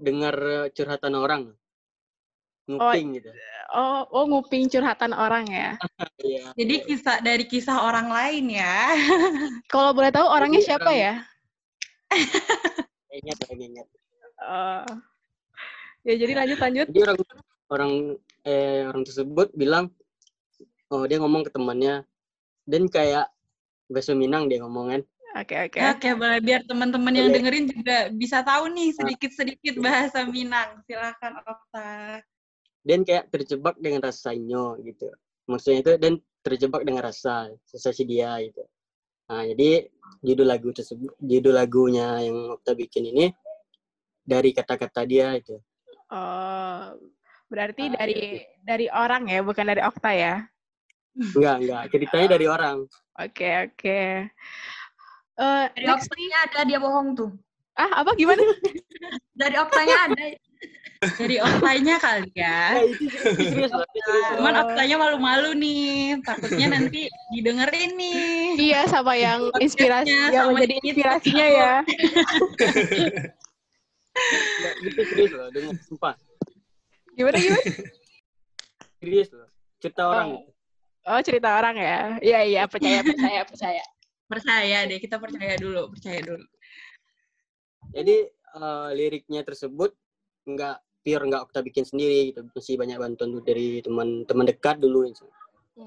[0.03, 0.35] dengar
[0.75, 1.43] curhatan orang.
[2.71, 3.31] Nguping gitu.
[3.75, 5.75] Oh, oh nguping curhatan orang ya.
[6.21, 6.53] Iya.
[6.53, 8.95] Jadi kisah dari kisah orang lain ya.
[9.73, 11.15] Kalau boleh tahu orangnya Jadi siapa orang- ya?
[13.11, 13.87] Ingat lagi ingat.
[14.41, 14.85] Oh.
[16.07, 16.87] Ya jadi lanjut lanjut.
[16.93, 17.19] Jadi orang
[17.71, 17.93] orang
[18.47, 19.93] eh orang tersebut bilang
[20.89, 22.05] oh dia ngomong ke temannya
[22.65, 23.29] dan kayak
[23.91, 25.03] bahasa Minang dia ngomong kan.
[25.39, 25.79] Oke oke.
[25.95, 30.83] Oke, boleh biar teman-teman yang dengerin juga bisa tahu nih sedikit-sedikit bahasa Minang.
[30.91, 32.19] Silakan Okta.
[32.81, 35.13] Dan kayak terjebak dengan rasanya gitu.
[35.45, 38.65] Maksudnya itu dan terjebak dengan rasa sensasi dia gitu.
[39.31, 39.87] Nah, jadi
[40.25, 43.31] judul lagu tersebut judul lagunya yang Okta bikin ini
[44.25, 45.61] dari kata-kata dia itu.
[46.11, 46.99] Oh,
[47.47, 50.35] berarti Ah, dari dari orang ya, bukan dari Okta ya?
[51.15, 51.83] Enggak, enggak.
[51.93, 52.77] Ceritanya dari orang.
[53.21, 54.01] Oke oke.
[55.41, 57.31] Eh, Dari oktanya ada dia bohong tuh.
[57.77, 58.41] ah apa gimana?
[59.41, 60.25] Dari oktanya ada.
[61.01, 62.77] Dari Oktanya kali ya.
[64.11, 64.37] Nah.
[64.37, 66.21] Cuman Oktanya malu-malu nih.
[66.21, 68.59] Takutnya nanti didengerin nih.
[68.59, 71.75] iya sama yang inspirasi yang sama menjadi inspirasinya ya.
[74.21, 76.15] Enggak, itu serius loh, dengar sumpah.
[77.17, 77.65] Gimana gimana?
[79.01, 79.49] Serius loh.
[79.81, 80.45] Cerita orang Oh.
[81.09, 82.01] Oh cerita orang ya?
[82.21, 83.85] Iya iya percaya percaya percaya.
[84.29, 86.45] Percaya deh, kita percaya dulu, percaya dulu.
[87.97, 89.97] Jadi eh, liriknya tersebut
[90.45, 95.09] nggak pure nggak Okta bikin sendiri gitu, masih banyak bantuan tuh dari teman-teman dekat dulu
[95.09, 95.27] gitu.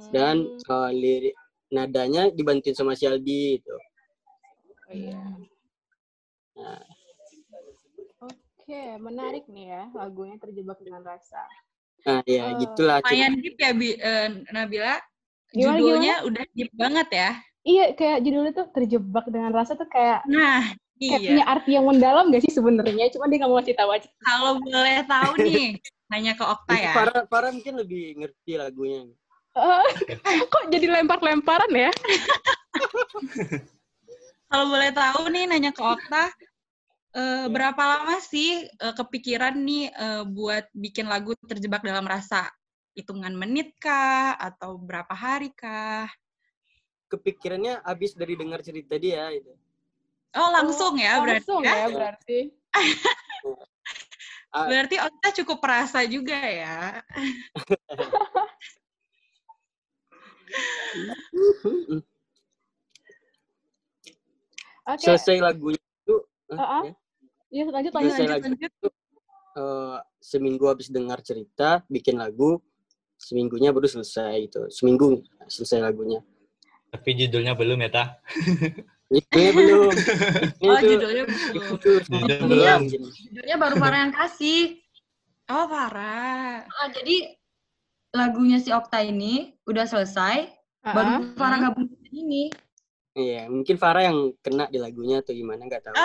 [0.09, 1.35] Dan eh, lirik
[1.73, 3.75] nadanya dibantuin sama si Aldi gitu.
[4.89, 5.21] Oh, iya.
[6.53, 6.81] Nah,
[8.63, 11.43] Oke, menarik nih ya lagunya terjebak dengan rasa.
[12.07, 13.03] nah ya Eh, gitulah.
[13.03, 14.95] Lumayan deep ya, Bi, eh, Nabila.
[15.51, 17.29] Gimana, Judulnya udah deep banget ya.
[17.63, 20.75] Iya, kayak judulnya tuh terjebak dengan rasa tuh kayak Nah,
[21.09, 21.29] kayak iya.
[21.29, 23.05] punya arti yang mendalam gak sih sebenarnya?
[23.11, 24.09] Cuma dia nggak mau kasih tahu aja.
[24.23, 25.65] Kalau boleh tahu nih,
[26.07, 26.93] nanya ke Okta ya.
[26.95, 29.09] Farah, Farah mungkin lebih ngerti lagunya.
[29.53, 29.85] Eh,
[30.53, 31.91] kok jadi lempar-lemparan ya?
[34.49, 36.29] Kalau boleh tahu nih, nanya ke Okta,
[37.17, 42.49] eh, berapa lama sih eh, kepikiran nih eh, buat bikin lagu terjebak dalam rasa?
[42.93, 44.37] Hitungan menit kah?
[44.37, 46.05] Atau berapa hari kah?
[47.09, 49.53] Kepikirannya abis dari dengar cerita dia itu.
[50.33, 51.73] Oh, langsung ya berarti Langsung ya?
[51.77, 52.39] ya berarti.
[54.53, 57.01] Berarti Okta cukup perasa juga ya.
[64.83, 64.99] Oke.
[64.99, 66.15] selesai lagunya itu
[66.53, 66.83] Ah, ah.
[66.85, 66.93] ya,
[67.49, 68.35] Iya, lanjut lanjut selesai lanjut.
[68.35, 68.87] lagunya itu
[69.57, 72.61] eh, seminggu habis dengar cerita bikin lagu
[73.17, 76.21] seminggunya baru selesai itu seminggu selesai lagunya
[76.93, 78.03] Tapi judulnya belum ya, Ta?
[79.13, 79.93] Judulnya belum
[80.65, 81.37] Oh, judulnya belum.
[81.53, 84.81] Judulnya belum Judulnya baru Farah yang kasih.
[85.53, 86.65] Oh, parah.
[86.65, 87.37] Ah, jadi
[88.13, 90.49] lagunya si Okta ini udah selesai,
[90.85, 90.93] ah.
[90.93, 92.49] baru Farah gabung ini.
[93.13, 95.93] iya mungkin Farah yang kena di lagunya atau gimana nggak tahu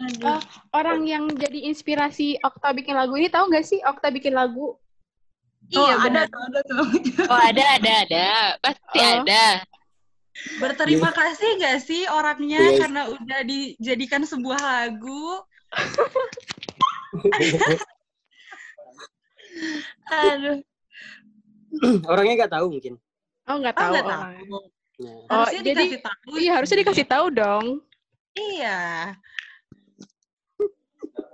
[0.00, 0.40] Eh,
[0.72, 4.80] orang yang jadi inspirasi Okta bikin lagu ini tahu nggak sih Okta bikin lagu?
[5.70, 6.24] Oh, Iya, ada benar.
[6.26, 6.76] tuh, ada tuh.
[7.24, 8.26] Oh ada ada ada,
[8.58, 9.06] pasti Oh.
[9.16, 9.44] ada.
[10.56, 12.78] Berterima kasih gak sih orangnya Iya.
[12.80, 15.40] karena udah dijadikan sebuah lagu?
[20.10, 20.58] Aduh.
[22.04, 22.94] orangnya nggak tahu mungkin
[23.46, 24.42] Oh nggak Oh, tahu nggak orangnya.
[24.42, 24.58] tahu.
[25.00, 26.30] nah, Oh, Harusnya jadi- dikasih tahu.
[26.36, 27.66] Iya harusnya dikasih tahu dong.
[28.32, 28.80] Iya.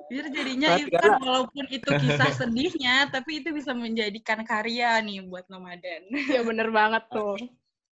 [0.06, 5.50] Biar jadinya kan karena- walaupun itu kisah sedihnya, tapi itu bisa menjadikan karya nih buat
[5.50, 6.06] nomaden.
[6.14, 7.34] Iya bener banget tuh.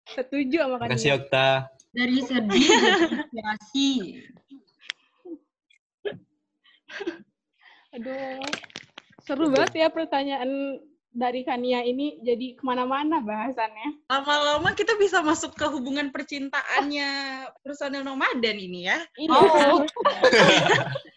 [0.04, 1.48] Setuju sama kan Makasih, Okta.
[1.94, 3.90] Dari sedih inspirasi.
[7.94, 8.42] Aduh,
[9.22, 10.82] seru banget ya pertanyaan
[11.14, 14.02] dari Kania ini jadi ke mana-mana bahasannya.
[14.10, 17.08] Lama-lama kita bisa masuk ke hubungan percintaannya
[17.62, 18.98] personil nomaden ini ya.
[19.14, 19.30] Iya.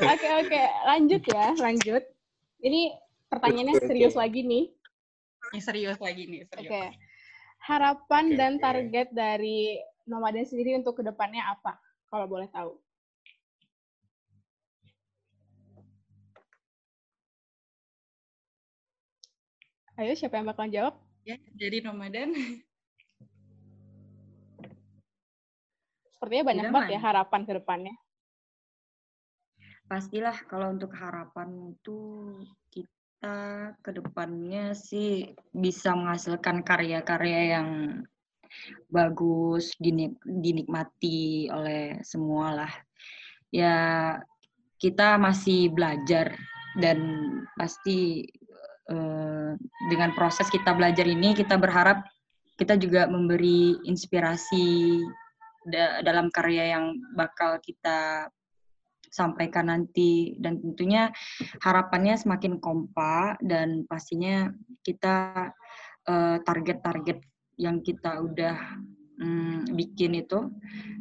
[0.00, 2.02] Oke oke, lanjut ya, lanjut.
[2.60, 2.96] Ini
[3.28, 4.72] pertanyaannya serius lagi nih.
[5.52, 6.64] Ini serius lagi nih, Oke.
[6.68, 6.96] serius.
[7.60, 9.76] Harapan Oke, dan target dari
[10.08, 11.76] Nomaden sendiri untuk ke depannya apa?
[12.08, 12.80] Kalau boleh tahu.
[20.00, 20.94] Ayo, siapa yang bakalan jawab?
[21.28, 22.32] Ya, jadi nomaden.
[26.16, 27.94] Sepertinya banyak banget ya harapan ke depannya.
[29.90, 31.98] Pastilah kalau untuk harapan itu
[32.70, 37.68] kita ke depannya sih bisa menghasilkan karya-karya yang
[38.86, 42.72] bagus, dinik- dinikmati oleh semua lah.
[43.50, 43.74] Ya
[44.78, 46.38] kita masih belajar
[46.78, 46.98] dan
[47.58, 48.30] pasti
[48.86, 49.52] eh,
[49.90, 52.06] dengan proses kita belajar ini kita berharap
[52.54, 55.02] kita juga memberi inspirasi
[55.66, 58.30] da- dalam karya yang bakal kita
[59.10, 61.10] sampaikan nanti dan tentunya
[61.60, 64.48] harapannya semakin kompak dan pastinya
[64.86, 65.50] kita
[66.06, 67.18] eh, target-target
[67.60, 68.56] yang kita udah
[69.20, 70.48] mm, bikin itu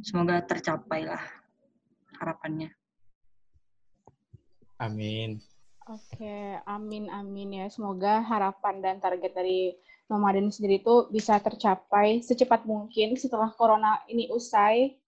[0.04, 1.24] semoga tercapai lah
[2.20, 2.76] harapannya.
[4.80, 5.40] Amin.
[5.90, 7.66] Oke, amin amin ya.
[7.72, 9.74] Semoga harapan dan target dari
[10.10, 14.99] Nomaden sendiri itu bisa tercapai secepat mungkin setelah corona ini usai.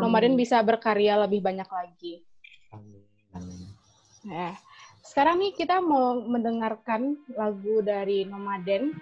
[0.00, 2.24] Nomaden bisa berkarya lebih banyak lagi.
[2.72, 3.02] Amin.
[3.34, 3.68] Amin.
[4.24, 4.54] Nah,
[5.04, 8.94] sekarang nih kita mau mendengarkan lagu dari Nomaden.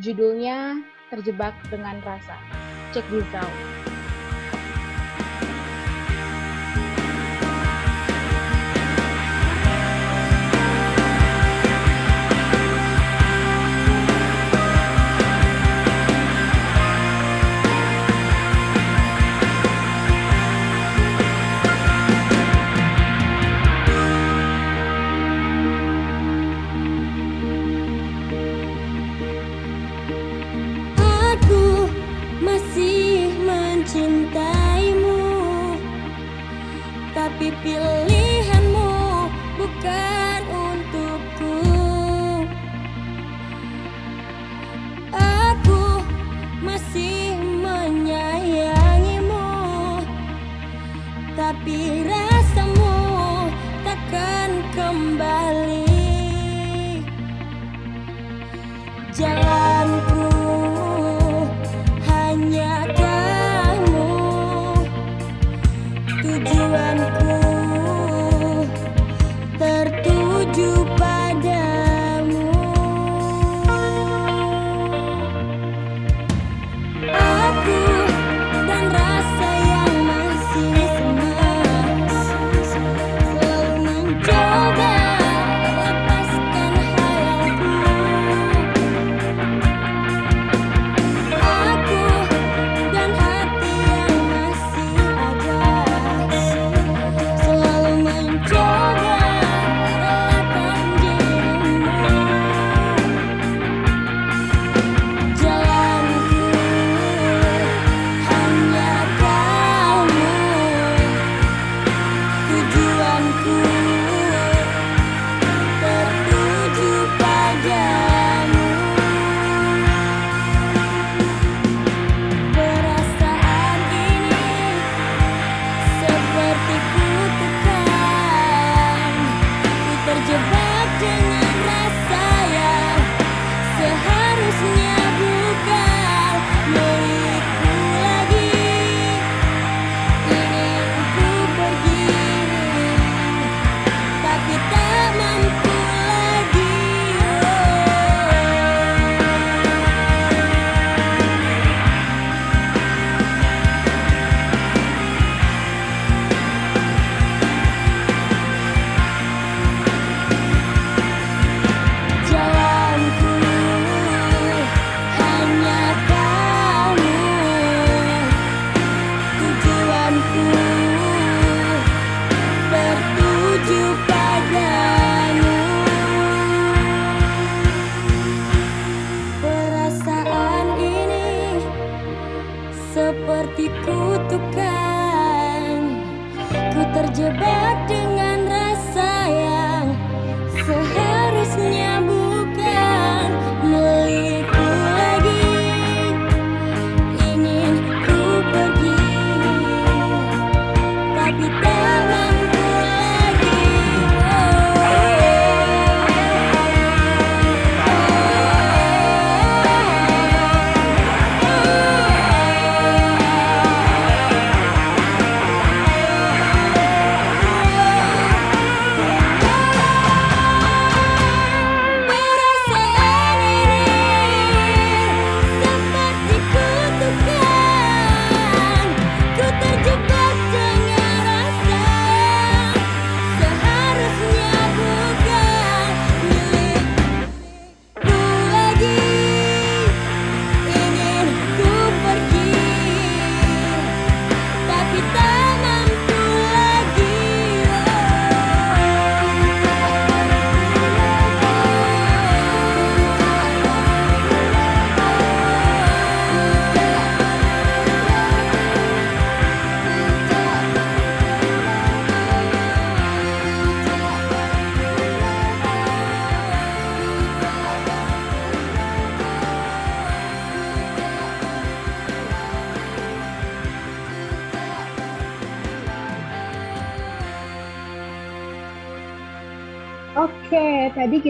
[0.00, 0.80] Judulnya
[1.12, 2.40] Terjebak dengan Rasa.
[2.96, 3.52] Check this out.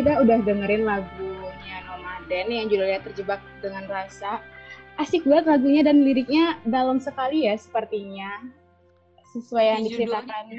[0.02, 4.42] Kita udah dengerin lagunya Nomaden yang judulnya Terjebak dengan Rasa.
[4.98, 8.50] Asik banget lagunya dan liriknya dalam sekali ya sepertinya.
[9.30, 10.58] Sesuai yang diceritakan.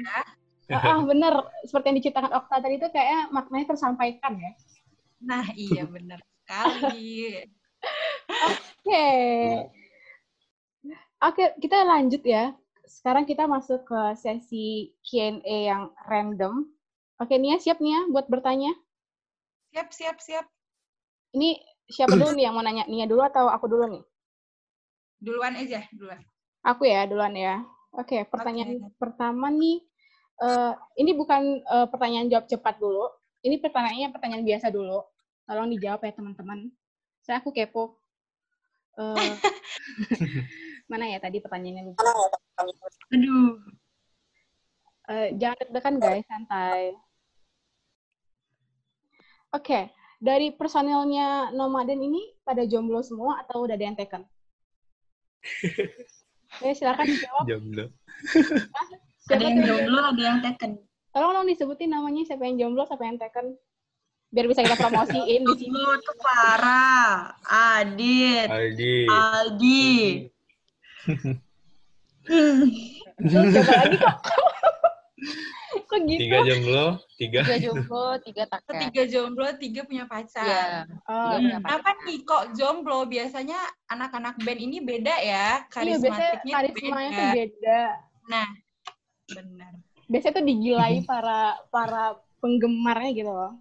[0.72, 1.44] Ah, ah, bener.
[1.68, 4.52] Seperti yang diceritakan Okta tadi itu kayak maknanya tersampaikan ya.
[5.20, 7.44] Nah, iya benar sekali.
[8.48, 9.08] Oke.
[11.20, 12.56] Oke, kita lanjut ya.
[12.88, 16.64] Sekarang kita masuk ke sesi Q&A yang random.
[17.20, 18.72] Oke, Nia siap Nia buat bertanya?
[19.74, 20.46] Siap, siap, siap.
[21.34, 21.58] Ini
[21.90, 22.86] siapa dulu nih yang mau nanya?
[22.86, 24.02] Nia dulu atau aku dulu nih?
[25.18, 26.22] Duluan aja, duluan.
[26.62, 27.66] Aku ya, duluan ya.
[27.90, 29.82] Oke, pertanyaan pertama nih.
[30.34, 30.72] eh,
[31.02, 33.10] ini bukan eh, pertanyaan jawab cepat dulu.
[33.42, 35.02] Ini pertanyaannya pertanyaan biasa dulu.
[35.42, 36.70] Tolong dijawab ya teman-teman.
[37.26, 37.98] Saya aku kepo.
[38.94, 39.34] Eh,
[40.90, 41.98] mana ya tadi pertanyaannya lupa.
[43.10, 43.58] Aduh.
[45.10, 46.94] Eh, jangan deg-degan guys, santai.
[49.54, 49.86] Oke,
[50.18, 54.26] dari personilnya Nomaden ini pada jomblo semua atau udah ada yang taken?
[56.58, 57.44] Oke, silakan dijawab.
[57.46, 57.86] Jomblo.
[59.24, 59.66] Siapa Ada yang tuh?
[59.70, 60.70] jomblo, ada yang taken.
[61.14, 63.54] Tolong dong disebutin namanya siapa yang jomblo, siapa yang taken.
[64.34, 65.70] Biar bisa kita promosiin di sini.
[65.70, 67.38] Jomblo tuh Farah,
[67.78, 68.98] Adit, Aldi.
[69.14, 69.94] Aldi.
[73.22, 74.16] Terus siapa lagi kok?
[75.94, 76.20] kok gitu?
[76.26, 77.40] Tiga jomblo, tiga.
[77.46, 78.74] Tiga jomblo, tiga taken.
[78.82, 80.46] Tiga jomblo, tiga punya pacar.
[80.46, 80.66] Iya.
[81.06, 82.98] Oh, Kenapa nih kok jomblo?
[83.06, 87.14] Biasanya anak-anak band ini beda ya, iya, biasanya karismatiknya karismanya beda.
[87.14, 87.82] tuh beda.
[88.26, 88.48] Nah,
[89.30, 89.72] benar.
[90.04, 91.40] Biasanya tuh digilai para
[91.70, 92.04] para
[92.42, 93.52] penggemarnya gitu loh.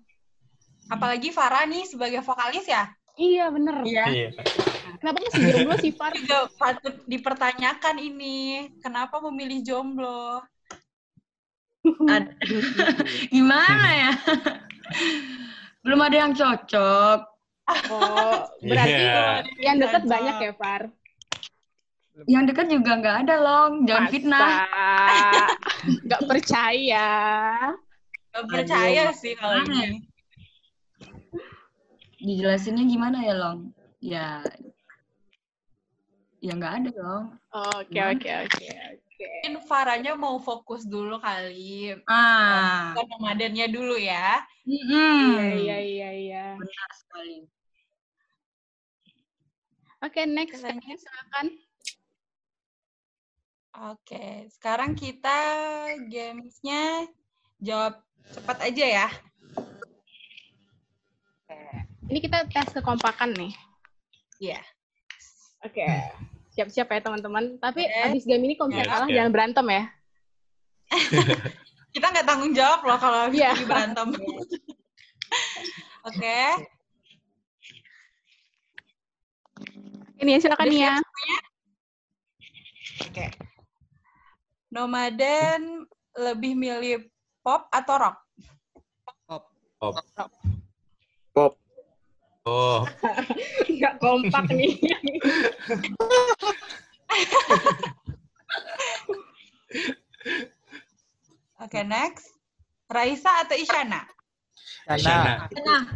[0.91, 2.91] Apalagi Farah nih sebagai vokalis ya.
[3.13, 3.85] Iya, bener.
[3.85, 4.05] Iya.
[4.09, 4.29] Iya.
[4.99, 6.11] Kenapa masih jomblo sih, Far?
[6.17, 8.71] Juga patut dipertanyakan ini.
[8.81, 10.41] Kenapa memilih jomblo?
[11.83, 12.35] Ad-
[13.35, 14.11] Gimana ya?
[15.83, 17.19] Belum ada yang cocok.
[17.91, 19.43] Oh, berarti Iya.
[19.59, 20.11] yang deket Cocok.
[20.11, 20.81] banyak ya, Far?
[22.23, 23.73] Yang dekat juga nggak ada, Long.
[23.83, 24.47] Jangan fitnah.
[24.47, 25.47] Masa?
[26.07, 27.09] Nggak percaya.
[28.33, 30.07] Gak percaya sih kalau ini.
[32.23, 33.59] Dijelasinnya gimana ya, Long?
[33.99, 34.39] Ya,
[36.39, 37.25] ya nggak ada, Long.
[37.51, 38.67] Oke, oke, oke.
[39.23, 41.95] Mungkin Farahnya mau fokus dulu kali.
[42.07, 44.43] Ah, Bukan nomadennya dulu ya.
[44.67, 45.07] Iya,
[45.59, 46.45] iya, iya, iya.
[46.59, 47.47] benar sekali.
[50.03, 50.59] Oke, next.
[50.59, 50.99] Selanjutnya.
[50.99, 51.47] Silakan.
[53.95, 55.39] Oke, sekarang kita
[56.11, 57.09] gamesnya
[57.57, 59.07] jawab cepat aja ya.
[62.11, 63.53] Ini kita tes kekompakan nih.
[64.43, 64.61] Iya.
[65.63, 65.87] Oke.
[66.53, 67.57] Siap-siap ya, teman-teman.
[67.57, 68.05] Tapi Oke.
[68.13, 69.15] abis game ini kalau misalnya Yes, kalah, yes.
[69.17, 69.83] jangan berantem ya.
[71.93, 73.51] Kita nggak tanggung jawab loh kalau habis Iya.
[73.57, 74.07] ini berantem.
[76.05, 76.39] Oke.
[80.21, 80.95] Ini ya, silakan Udah ya.
[83.09, 83.25] Oke.
[84.69, 87.09] Nomaden lebih milih
[87.41, 88.17] pop atau rock?
[89.25, 89.43] Pop.
[89.81, 90.29] Pop.
[92.43, 92.83] Oh,
[93.71, 94.75] Nggak kompak nih.
[101.63, 102.35] Oke, next.
[102.91, 104.03] Raisa atau Isyana?
[104.91, 105.47] Isyana.
[105.63, 105.87] Nah,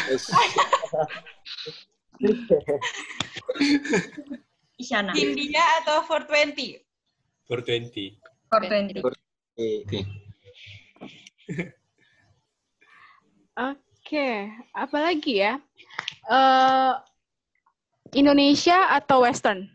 [4.82, 5.14] Isyana.
[5.14, 6.82] India atau 420?
[7.46, 8.18] 420.
[8.50, 9.06] 420.
[9.54, 10.02] Oke.
[14.10, 15.54] Oke, apalagi ya?
[16.26, 16.92] Eh
[18.18, 19.70] Indonesia atau Western?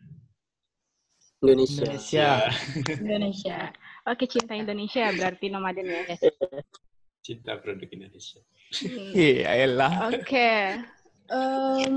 [1.40, 1.88] Indonesia.
[1.88, 2.28] Indonesia.
[3.00, 3.58] Indonesia.
[4.04, 6.20] Oke, cinta Indonesia berarti nomaden ya.
[7.24, 8.44] Cinta produk Indonesia.
[8.76, 9.16] Hmm.
[9.16, 10.12] Iya, elah.
[10.12, 10.84] Oke.
[11.32, 11.96] Em,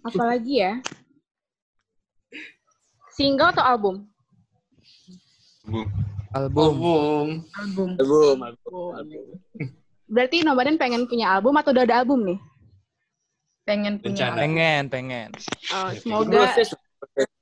[0.00, 0.80] apalagi ya?
[3.12, 4.08] Single atau album?
[5.68, 5.84] Bu.
[6.32, 6.64] Album.
[6.72, 7.28] Album.
[7.52, 7.88] Album.
[8.00, 9.83] Album, album, album.
[10.04, 12.38] Berarti nomaden pengen punya album atau udah ada album nih?
[13.64, 14.40] Pengen punya Rencana.
[14.44, 15.28] Pengen, pengen.
[15.72, 16.52] Oh, semoga.
[16.52, 16.68] Proses.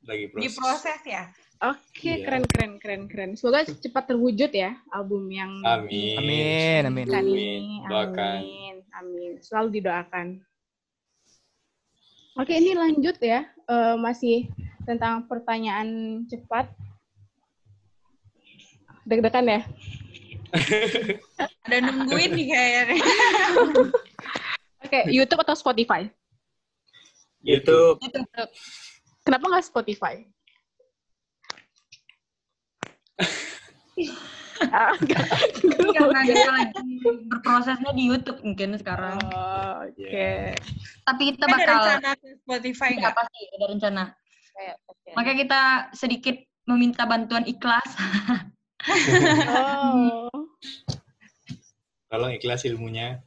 [0.07, 0.43] Lagi proses.
[0.47, 1.23] Diproses ya?
[1.63, 2.27] Oke, Iya.
[2.27, 3.31] keren, keren, keren, keren.
[3.39, 6.19] Semoga cepat terwujud ya album yang Amin.
[6.19, 7.07] Amin, amin.
[7.07, 7.63] Amin.
[7.87, 8.39] Doakan.
[8.43, 8.77] Amin.
[8.99, 9.31] Amin.
[9.43, 10.27] Selalu didoakan.
[12.35, 13.47] Oke, ini lanjut ya.
[13.47, 14.51] Eh, masih
[14.83, 16.67] tentang pertanyaan cepat.
[19.07, 19.61] Deg-degan ya?
[21.67, 22.97] Ada nungguin nih kayaknya.
[24.83, 26.07] Oke, YouTube atau Spotify?
[27.43, 27.99] YouTube.
[29.23, 30.27] Kenapa nggak Spotify?
[34.71, 39.19] Ah, karena dia lagi berprosesnya di YouTube mungkin sekarang.
[39.35, 40.55] Oh, Oke.
[41.03, 43.15] Tapi kita Ada bakal rencana ke Spotify Iya, nggak?
[43.19, 44.03] pasti ada rencana.
[44.53, 45.09] Kayak, oke.
[45.19, 45.61] Makanya kita
[45.99, 46.37] sedikit
[46.71, 47.91] meminta bantuan ikhlas.
[49.53, 50.31] Oh.
[52.13, 53.25] Tolong ikhlas ilmunya.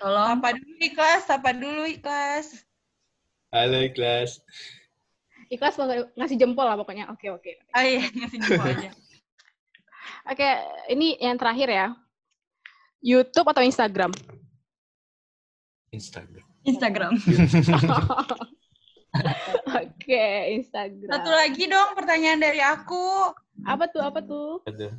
[0.00, 0.40] Tolong.
[0.40, 1.28] Apa dulu ikhlas?
[1.28, 2.64] Apa dulu ikhlas?
[3.52, 4.40] Halo ikhlas.
[5.52, 5.84] Ikhlas mau
[6.16, 7.12] ngasih jempol lah pokoknya.
[7.12, 7.60] Oke, oke.
[7.76, 8.88] Oh iya, ngasih jempol aja.
[10.32, 10.48] Oke,
[10.92, 11.86] ini yang terakhir ya.
[13.04, 14.12] YouTube atau Instagram?
[15.92, 16.44] Instagram.
[16.64, 17.12] Instagram.
[19.80, 20.24] Oke,
[20.56, 21.08] Instagram.
[21.12, 23.32] Satu lagi dong pertanyaan dari aku.
[23.64, 24.04] Apa tuh?
[24.04, 24.64] Apa tuh?
[24.68, 24.92] Aduh.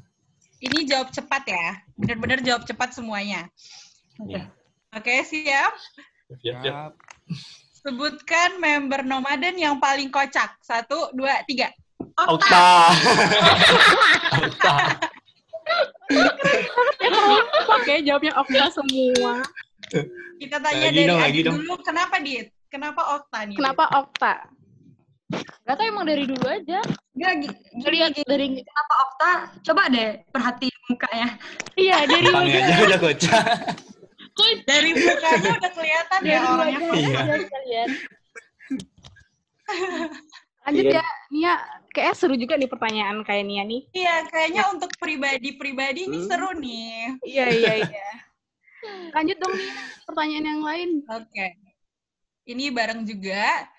[0.60, 1.80] Ini jawab cepat ya.
[1.95, 3.47] Benar-benar jawab cepat semuanya.
[4.28, 4.51] Ya.
[4.91, 5.74] Oke, siap?
[6.28, 6.62] Siap, siap.
[6.64, 6.91] Siap.
[7.80, 10.60] Sebutkan member nomaden yang paling kocak.
[10.60, 11.72] Satu, dua, tiga.
[12.20, 12.91] Okta.
[14.36, 14.76] Okta.
[17.88, 19.41] Ya jawabnya Okta semua.
[20.39, 22.51] Kita tanya Lagi dari dong, Adit dulu, kenapa Dit?
[22.70, 23.57] Kenapa Okta nih?
[23.57, 24.34] Kenapa Okta?
[25.30, 26.82] Gak tau emang dari dulu aja.
[27.13, 29.32] Gak, gi- Ngeliat gini, dari kenapa Okta?
[29.61, 31.30] Coba deh perhatiin mukanya.
[31.77, 33.43] iya dari Tampangnya aja udah kocak.
[34.65, 36.88] Dari mukanya udah kelihatan ya orangnya.
[36.89, 37.84] Iya.
[40.65, 40.97] Lanjut Iya.
[40.97, 41.53] ya, Nia.
[41.89, 43.82] Kayak seru juga nih pertanyaan kayak Nia nih.
[43.91, 46.27] Iya, kayaknya untuk pribadi-pribadi ini Hmm.
[46.27, 47.17] seru nih.
[47.21, 48.09] Iya, iya, iya.
[49.11, 50.89] Lanjut dong Nia, pertanyaan yang lain.
[51.05, 51.47] Oke.
[52.45, 53.69] Ini bareng juga.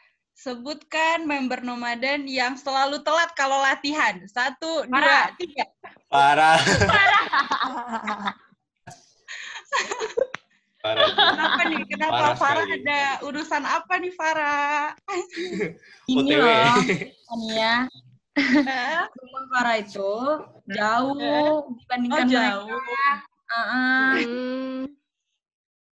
[0.40, 4.24] Sebutkan member nomaden yang selalu telat kalau latihan.
[4.24, 5.24] Satu, dua, Farah.
[5.36, 5.64] tiga.
[6.08, 6.56] Parah.
[10.80, 11.08] Parah.
[11.12, 11.80] Kenapa nih?
[11.84, 12.88] Kenapa Parah Farah sekali.
[12.88, 14.96] ada urusan apa nih Farah?
[16.08, 16.72] Ini loh,
[17.36, 17.74] Ania.
[19.12, 20.12] Temen Farah itu
[20.72, 22.64] jauh dibandingkan Oh, jauh.
[22.72, 23.08] mereka.
[23.50, 24.86] Ah, Hmm,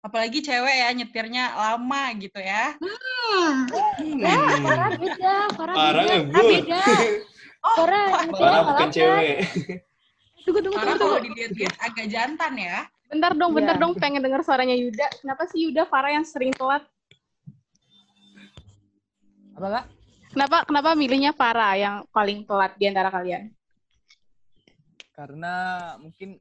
[0.06, 2.78] Apalagi cewek ya nyetirnya lama gitu ya.
[2.78, 3.66] Hmm.
[4.62, 6.14] Farah beda, Farah Parah beda.
[6.30, 6.46] ngebut.
[6.62, 6.82] beda.
[7.66, 8.94] Farah nyetirnya Parah nggak bukan lambat.
[8.94, 9.36] cewek.
[10.46, 11.34] Tunggu, tunggu, Farah tunggu, kalau tunggu.
[11.34, 12.78] dilihat-lihat agak jantan ya.
[13.06, 13.82] Bentar dong, bentar Iya.
[13.82, 13.92] dong.
[13.98, 15.06] Pengen denger suaranya Yuda.
[15.18, 16.86] Kenapa sih Yuda Farah yang sering telat?
[19.56, 19.84] Apa kak?
[20.30, 23.50] Kenapa kenapa milihnya Farah yang paling telat di antara kalian?
[25.10, 25.54] Karena
[25.96, 26.38] mungkin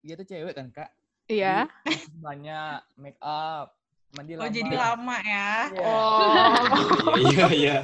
[0.00, 0.88] dia tuh cewek kan kak.
[1.30, 1.70] Iya.
[2.18, 3.78] Banyak make up,
[4.10, 4.50] mandi Oh lama.
[4.50, 5.70] jadi lama ya.
[5.70, 5.86] Iya.
[5.86, 7.78] Oh, Iya, iya.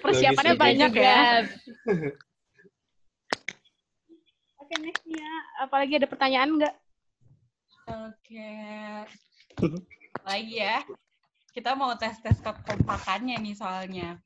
[0.00, 1.44] persiapannya Logis, banyak ya.
[4.64, 5.32] Oke, next Nia.
[5.60, 6.74] Apalagi ada pertanyaan nggak?
[7.84, 8.48] Oke.
[10.28, 10.80] Lagi ya.
[11.52, 14.16] Kita mau tes-tes kekompakannya nih soalnya.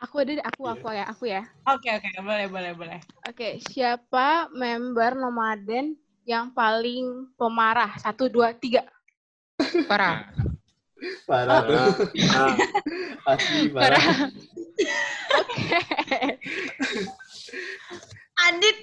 [0.00, 1.42] Aku ada, deh, aku, aku ya, aku ya.
[1.66, 2.08] Oke, oke.
[2.22, 3.00] Boleh, boleh, boleh.
[3.28, 7.96] Oke, siapa member nomaden yang paling pemarah?
[7.98, 8.84] Satu, dua, tiga.
[9.88, 10.28] Farah.
[11.24, 12.12] Parah tuh.
[12.36, 12.54] Ah,
[13.36, 14.04] Asli parah.
[18.48, 18.78] Adit.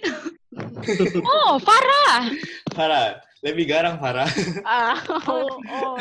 [1.21, 2.29] Oh, Farah.
[2.73, 3.21] Parah.
[3.45, 4.25] Lebih garang parah.
[4.65, 4.97] Ah,
[5.29, 5.95] oh, oh.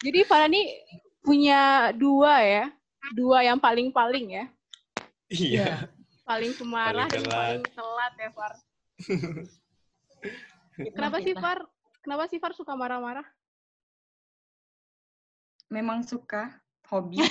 [0.00, 0.80] Jadi Farah nih
[1.20, 2.64] punya dua ya,
[3.12, 4.44] dua yang paling-paling ya,
[5.28, 5.92] Iya.
[6.24, 8.52] paling pemarah Paling dan paling telat ya Far.
[10.88, 11.58] Kenapa sih Far?
[12.00, 13.26] Kenapa sih Far suka marah-marah?
[15.70, 16.50] memang suka
[16.88, 17.22] hobi.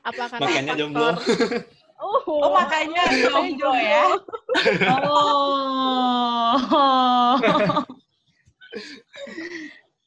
[0.00, 0.06] Oh.
[0.06, 1.08] Apa karena Makanya faktor- jomblo.
[2.00, 4.04] Oh, Oh, makanya jomblo ya.
[5.04, 6.56] Oh.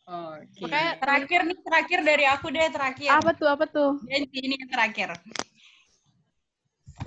[0.04, 0.66] Oke.
[0.98, 3.10] Terakhir nih, terakhir dari aku deh, terakhir.
[3.12, 3.48] apa tuh?
[3.48, 3.92] Apa tuh?
[4.08, 5.10] Janji ini yang terakhir.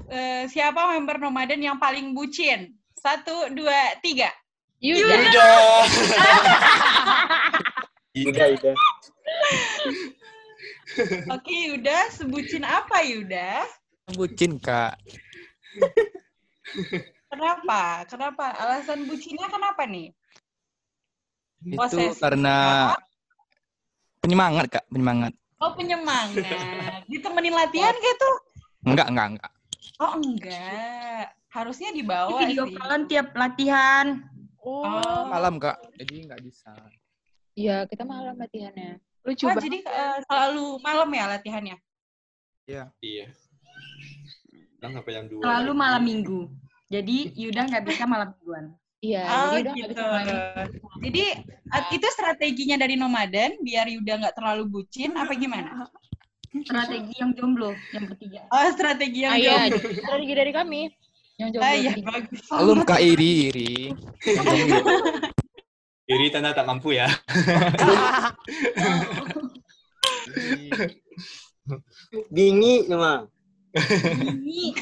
[0.07, 2.71] Eh, siapa member nomaden yang paling bucin?
[2.95, 4.31] Satu, dua, tiga.
[4.87, 5.17] Yuda.
[5.17, 5.49] Yuda.
[8.27, 8.75] udah, udah.
[11.33, 11.97] Oke, Yuda.
[12.13, 13.65] Sebucin apa, Yuda?
[14.15, 14.95] Bucin kak.
[17.27, 18.07] Kenapa?
[18.07, 18.55] Kenapa?
[18.55, 20.15] Alasan bucinnya kenapa nih?
[21.67, 22.23] Itu Posesif.
[22.23, 22.95] karena
[24.23, 25.35] penyemangat kak, penyemangat.
[25.59, 26.47] Oh, penyemangat.
[27.11, 28.31] Ditemenin latihan gitu?
[28.87, 29.53] Enggak, enggak, enggak.
[29.99, 31.33] Oh, enggak.
[31.51, 32.77] Harusnya dibawa Video sih.
[32.79, 34.23] callan tiap latihan.
[34.67, 35.31] Oh, Oh.
[35.31, 36.75] Malam kak, jadi nggak bisa.
[37.55, 38.99] Iya, kita malam latihannya.
[39.23, 39.63] lucu Oh, banget.
[39.67, 41.77] jadi eh, selalu malam ya latihannya?
[42.65, 42.85] Iya.
[43.01, 43.27] Iya.
[44.79, 45.43] Kan sampai jam 2.
[45.43, 46.41] Selalu malam minggu.
[46.87, 48.75] Jadi Yuda nggak bisa malam mingguan.
[49.03, 49.91] Iya, Oh, jadi udah gitu.
[49.93, 50.37] bisa main.
[51.03, 51.25] Jadi
[51.69, 55.91] at- itu strateginya dari nomaden biar Yuda nggak terlalu bucin apa gimana?
[56.57, 58.47] Strategi yang jomblo yang ketiga.
[58.49, 59.91] Oh, strategi yang Ah, iya, jomblo.
[59.93, 60.81] strategi dari kami.
[61.37, 61.69] Yang jomblo.
[61.69, 62.49] Ah, iya, bagus.
[62.49, 63.93] Belum kak iri, iri.
[66.09, 67.11] Iri tanda tak mampu ya.
[72.33, 73.29] Bingi nama.
[73.77, 74.73] Ini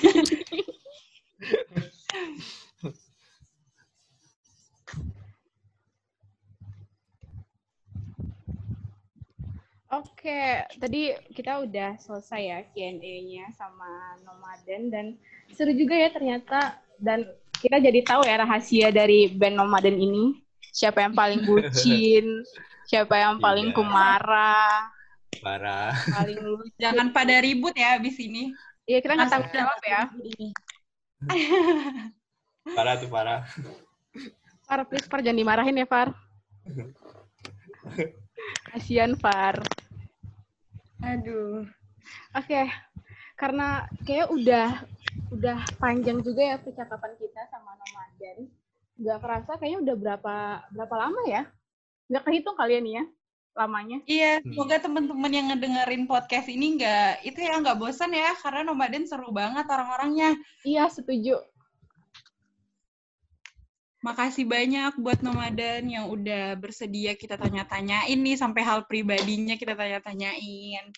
[9.95, 15.07] Oke, tadi kita udah selesai ya Q&A-nya sama Nomaden dan
[15.55, 17.25] seru juga ya ternyata dan
[17.59, 22.27] kita jadi tahu ya rahasia dari band Nomaden ini siapa yang paling bucin,
[22.85, 23.77] siapa yang paling Iya.
[23.79, 24.91] pemarah,
[25.41, 25.95] Parah.
[26.13, 26.75] paling lucu.
[26.77, 28.53] jangan pada ribut ya abis ini.
[28.85, 30.01] Iya kita nggak tanggung jawab ya.
[32.77, 33.45] Parah tuh parah.
[34.65, 36.13] Far, please Far jangan dimarahin ya Far.
[38.73, 39.61] Kasian Far.
[41.05, 41.69] Aduh.
[42.35, 42.69] Oke,
[43.45, 44.69] karena kayak udah
[45.29, 48.49] udah panjang juga ya percakapan kita sama Nomaden
[48.97, 50.35] nggak kerasa kayaknya udah berapa
[50.73, 51.43] berapa lama ya?
[52.09, 53.05] Nggak kehitung kalian ya
[53.53, 54.01] lamanya.
[54.09, 54.49] Iya, Hmm.
[54.51, 59.29] semoga teman-teman yang ngedengerin podcast ini nggak itu ya nggak bosan ya karena nomaden seru
[59.29, 60.41] banget orang-orangnya.
[60.65, 61.37] Iya, setuju.
[64.01, 70.93] Makasih banyak buat nomaden yang udah bersedia kita tanya-tanyain nih sampai hal pribadinya kita tanya-tanyain.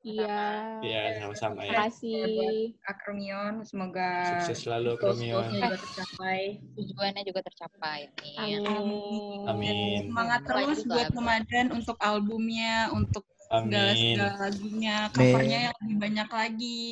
[0.00, 0.40] Iya.
[0.80, 1.80] Iya, sama-sama Terima ya.
[1.84, 2.72] kasih.
[2.88, 5.44] Akromion semoga Sukses selalu, Akromion.
[5.52, 6.40] juga tercapai.
[6.72, 8.00] Tujuannya juga tercapai.
[8.40, 8.64] Amin.
[8.64, 9.40] Amin.
[9.44, 10.00] Amin.
[10.08, 11.16] Semangat terus juga, buat Bro.
[11.20, 14.16] nomaden untuk albumnya, untuk segala Amin.
[14.16, 16.82] segala lagunya, covernya yang lebih banyak lagi.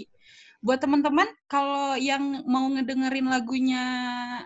[0.59, 3.85] Buat teman-teman, kalau yang mau ngedengerin lagunya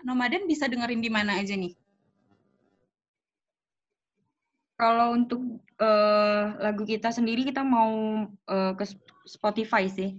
[0.04, 1.72] Nomaden bisa dengerin di mana aja nih?
[4.82, 10.18] Kalau untuk eh, lagu kita sendiri kita mau eh, ke Sp- Spotify sih.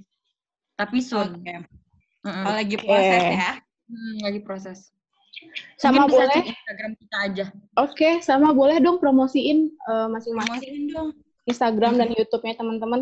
[0.80, 1.36] Tapi soon.
[1.43, 1.68] Oke.
[2.24, 2.43] Mm-mm.
[2.47, 3.51] Oh, lagi proses ya.
[3.91, 4.80] Hmm, lagi proses.
[5.76, 6.32] Sama Mungkin bisa boleh?
[6.39, 7.45] cek Instagram kita aja.
[7.76, 11.09] Oke, sama boleh dong promosiin eh, masing-masing Promosiin dong.
[11.43, 13.01] Instagram dan YouTube-nya teman-teman.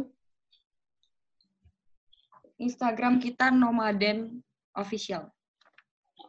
[2.57, 4.41] Instagram kita Nomaden
[4.74, 5.30] Official.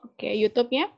[0.04, 0.92] Oke, YouTube-nya?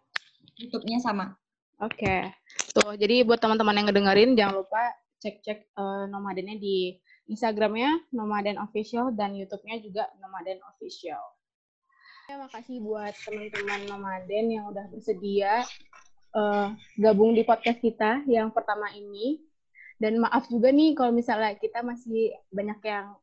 [0.59, 1.39] YouTube-nya sama.
[1.83, 2.31] Oke.
[2.71, 4.83] Tuh, jadi buat teman-teman yang ngedengerin jangan lupa
[5.19, 11.21] cek-cek eh, nomadennya di Instagramnya Nomaden Official dan YouTube-nya juga Nomaden Official.
[12.29, 15.65] Terima kasih buat teman-teman Nomaden yang udah bersedia
[16.37, 16.69] eh,
[17.01, 19.41] gabung di podcast kita yang pertama ini.
[19.95, 23.15] Dan maaf juga nih kalau misalnya kita masih banyak yang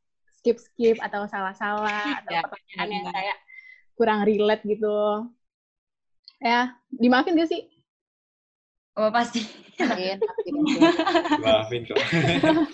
[0.41, 3.37] skip-skip atau salah-salah atau Ya, pertanyaan yang kayak
[3.93, 5.29] kurang relate gitu.
[6.41, 7.69] Ya, dimaafin gak sih?
[9.01, 9.41] Oh, pasti.
[11.41, 11.97] Maafin kok.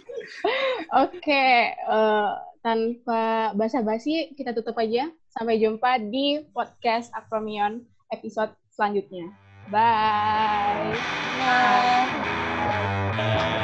[1.07, 5.07] Oke, eh, tanpa basa-basi kita tutup aja.
[5.31, 7.79] Sampai jumpa di podcast Akromion
[8.11, 9.31] episode selanjutnya.
[9.71, 10.99] Bye.
[13.15, 13.63] Bye.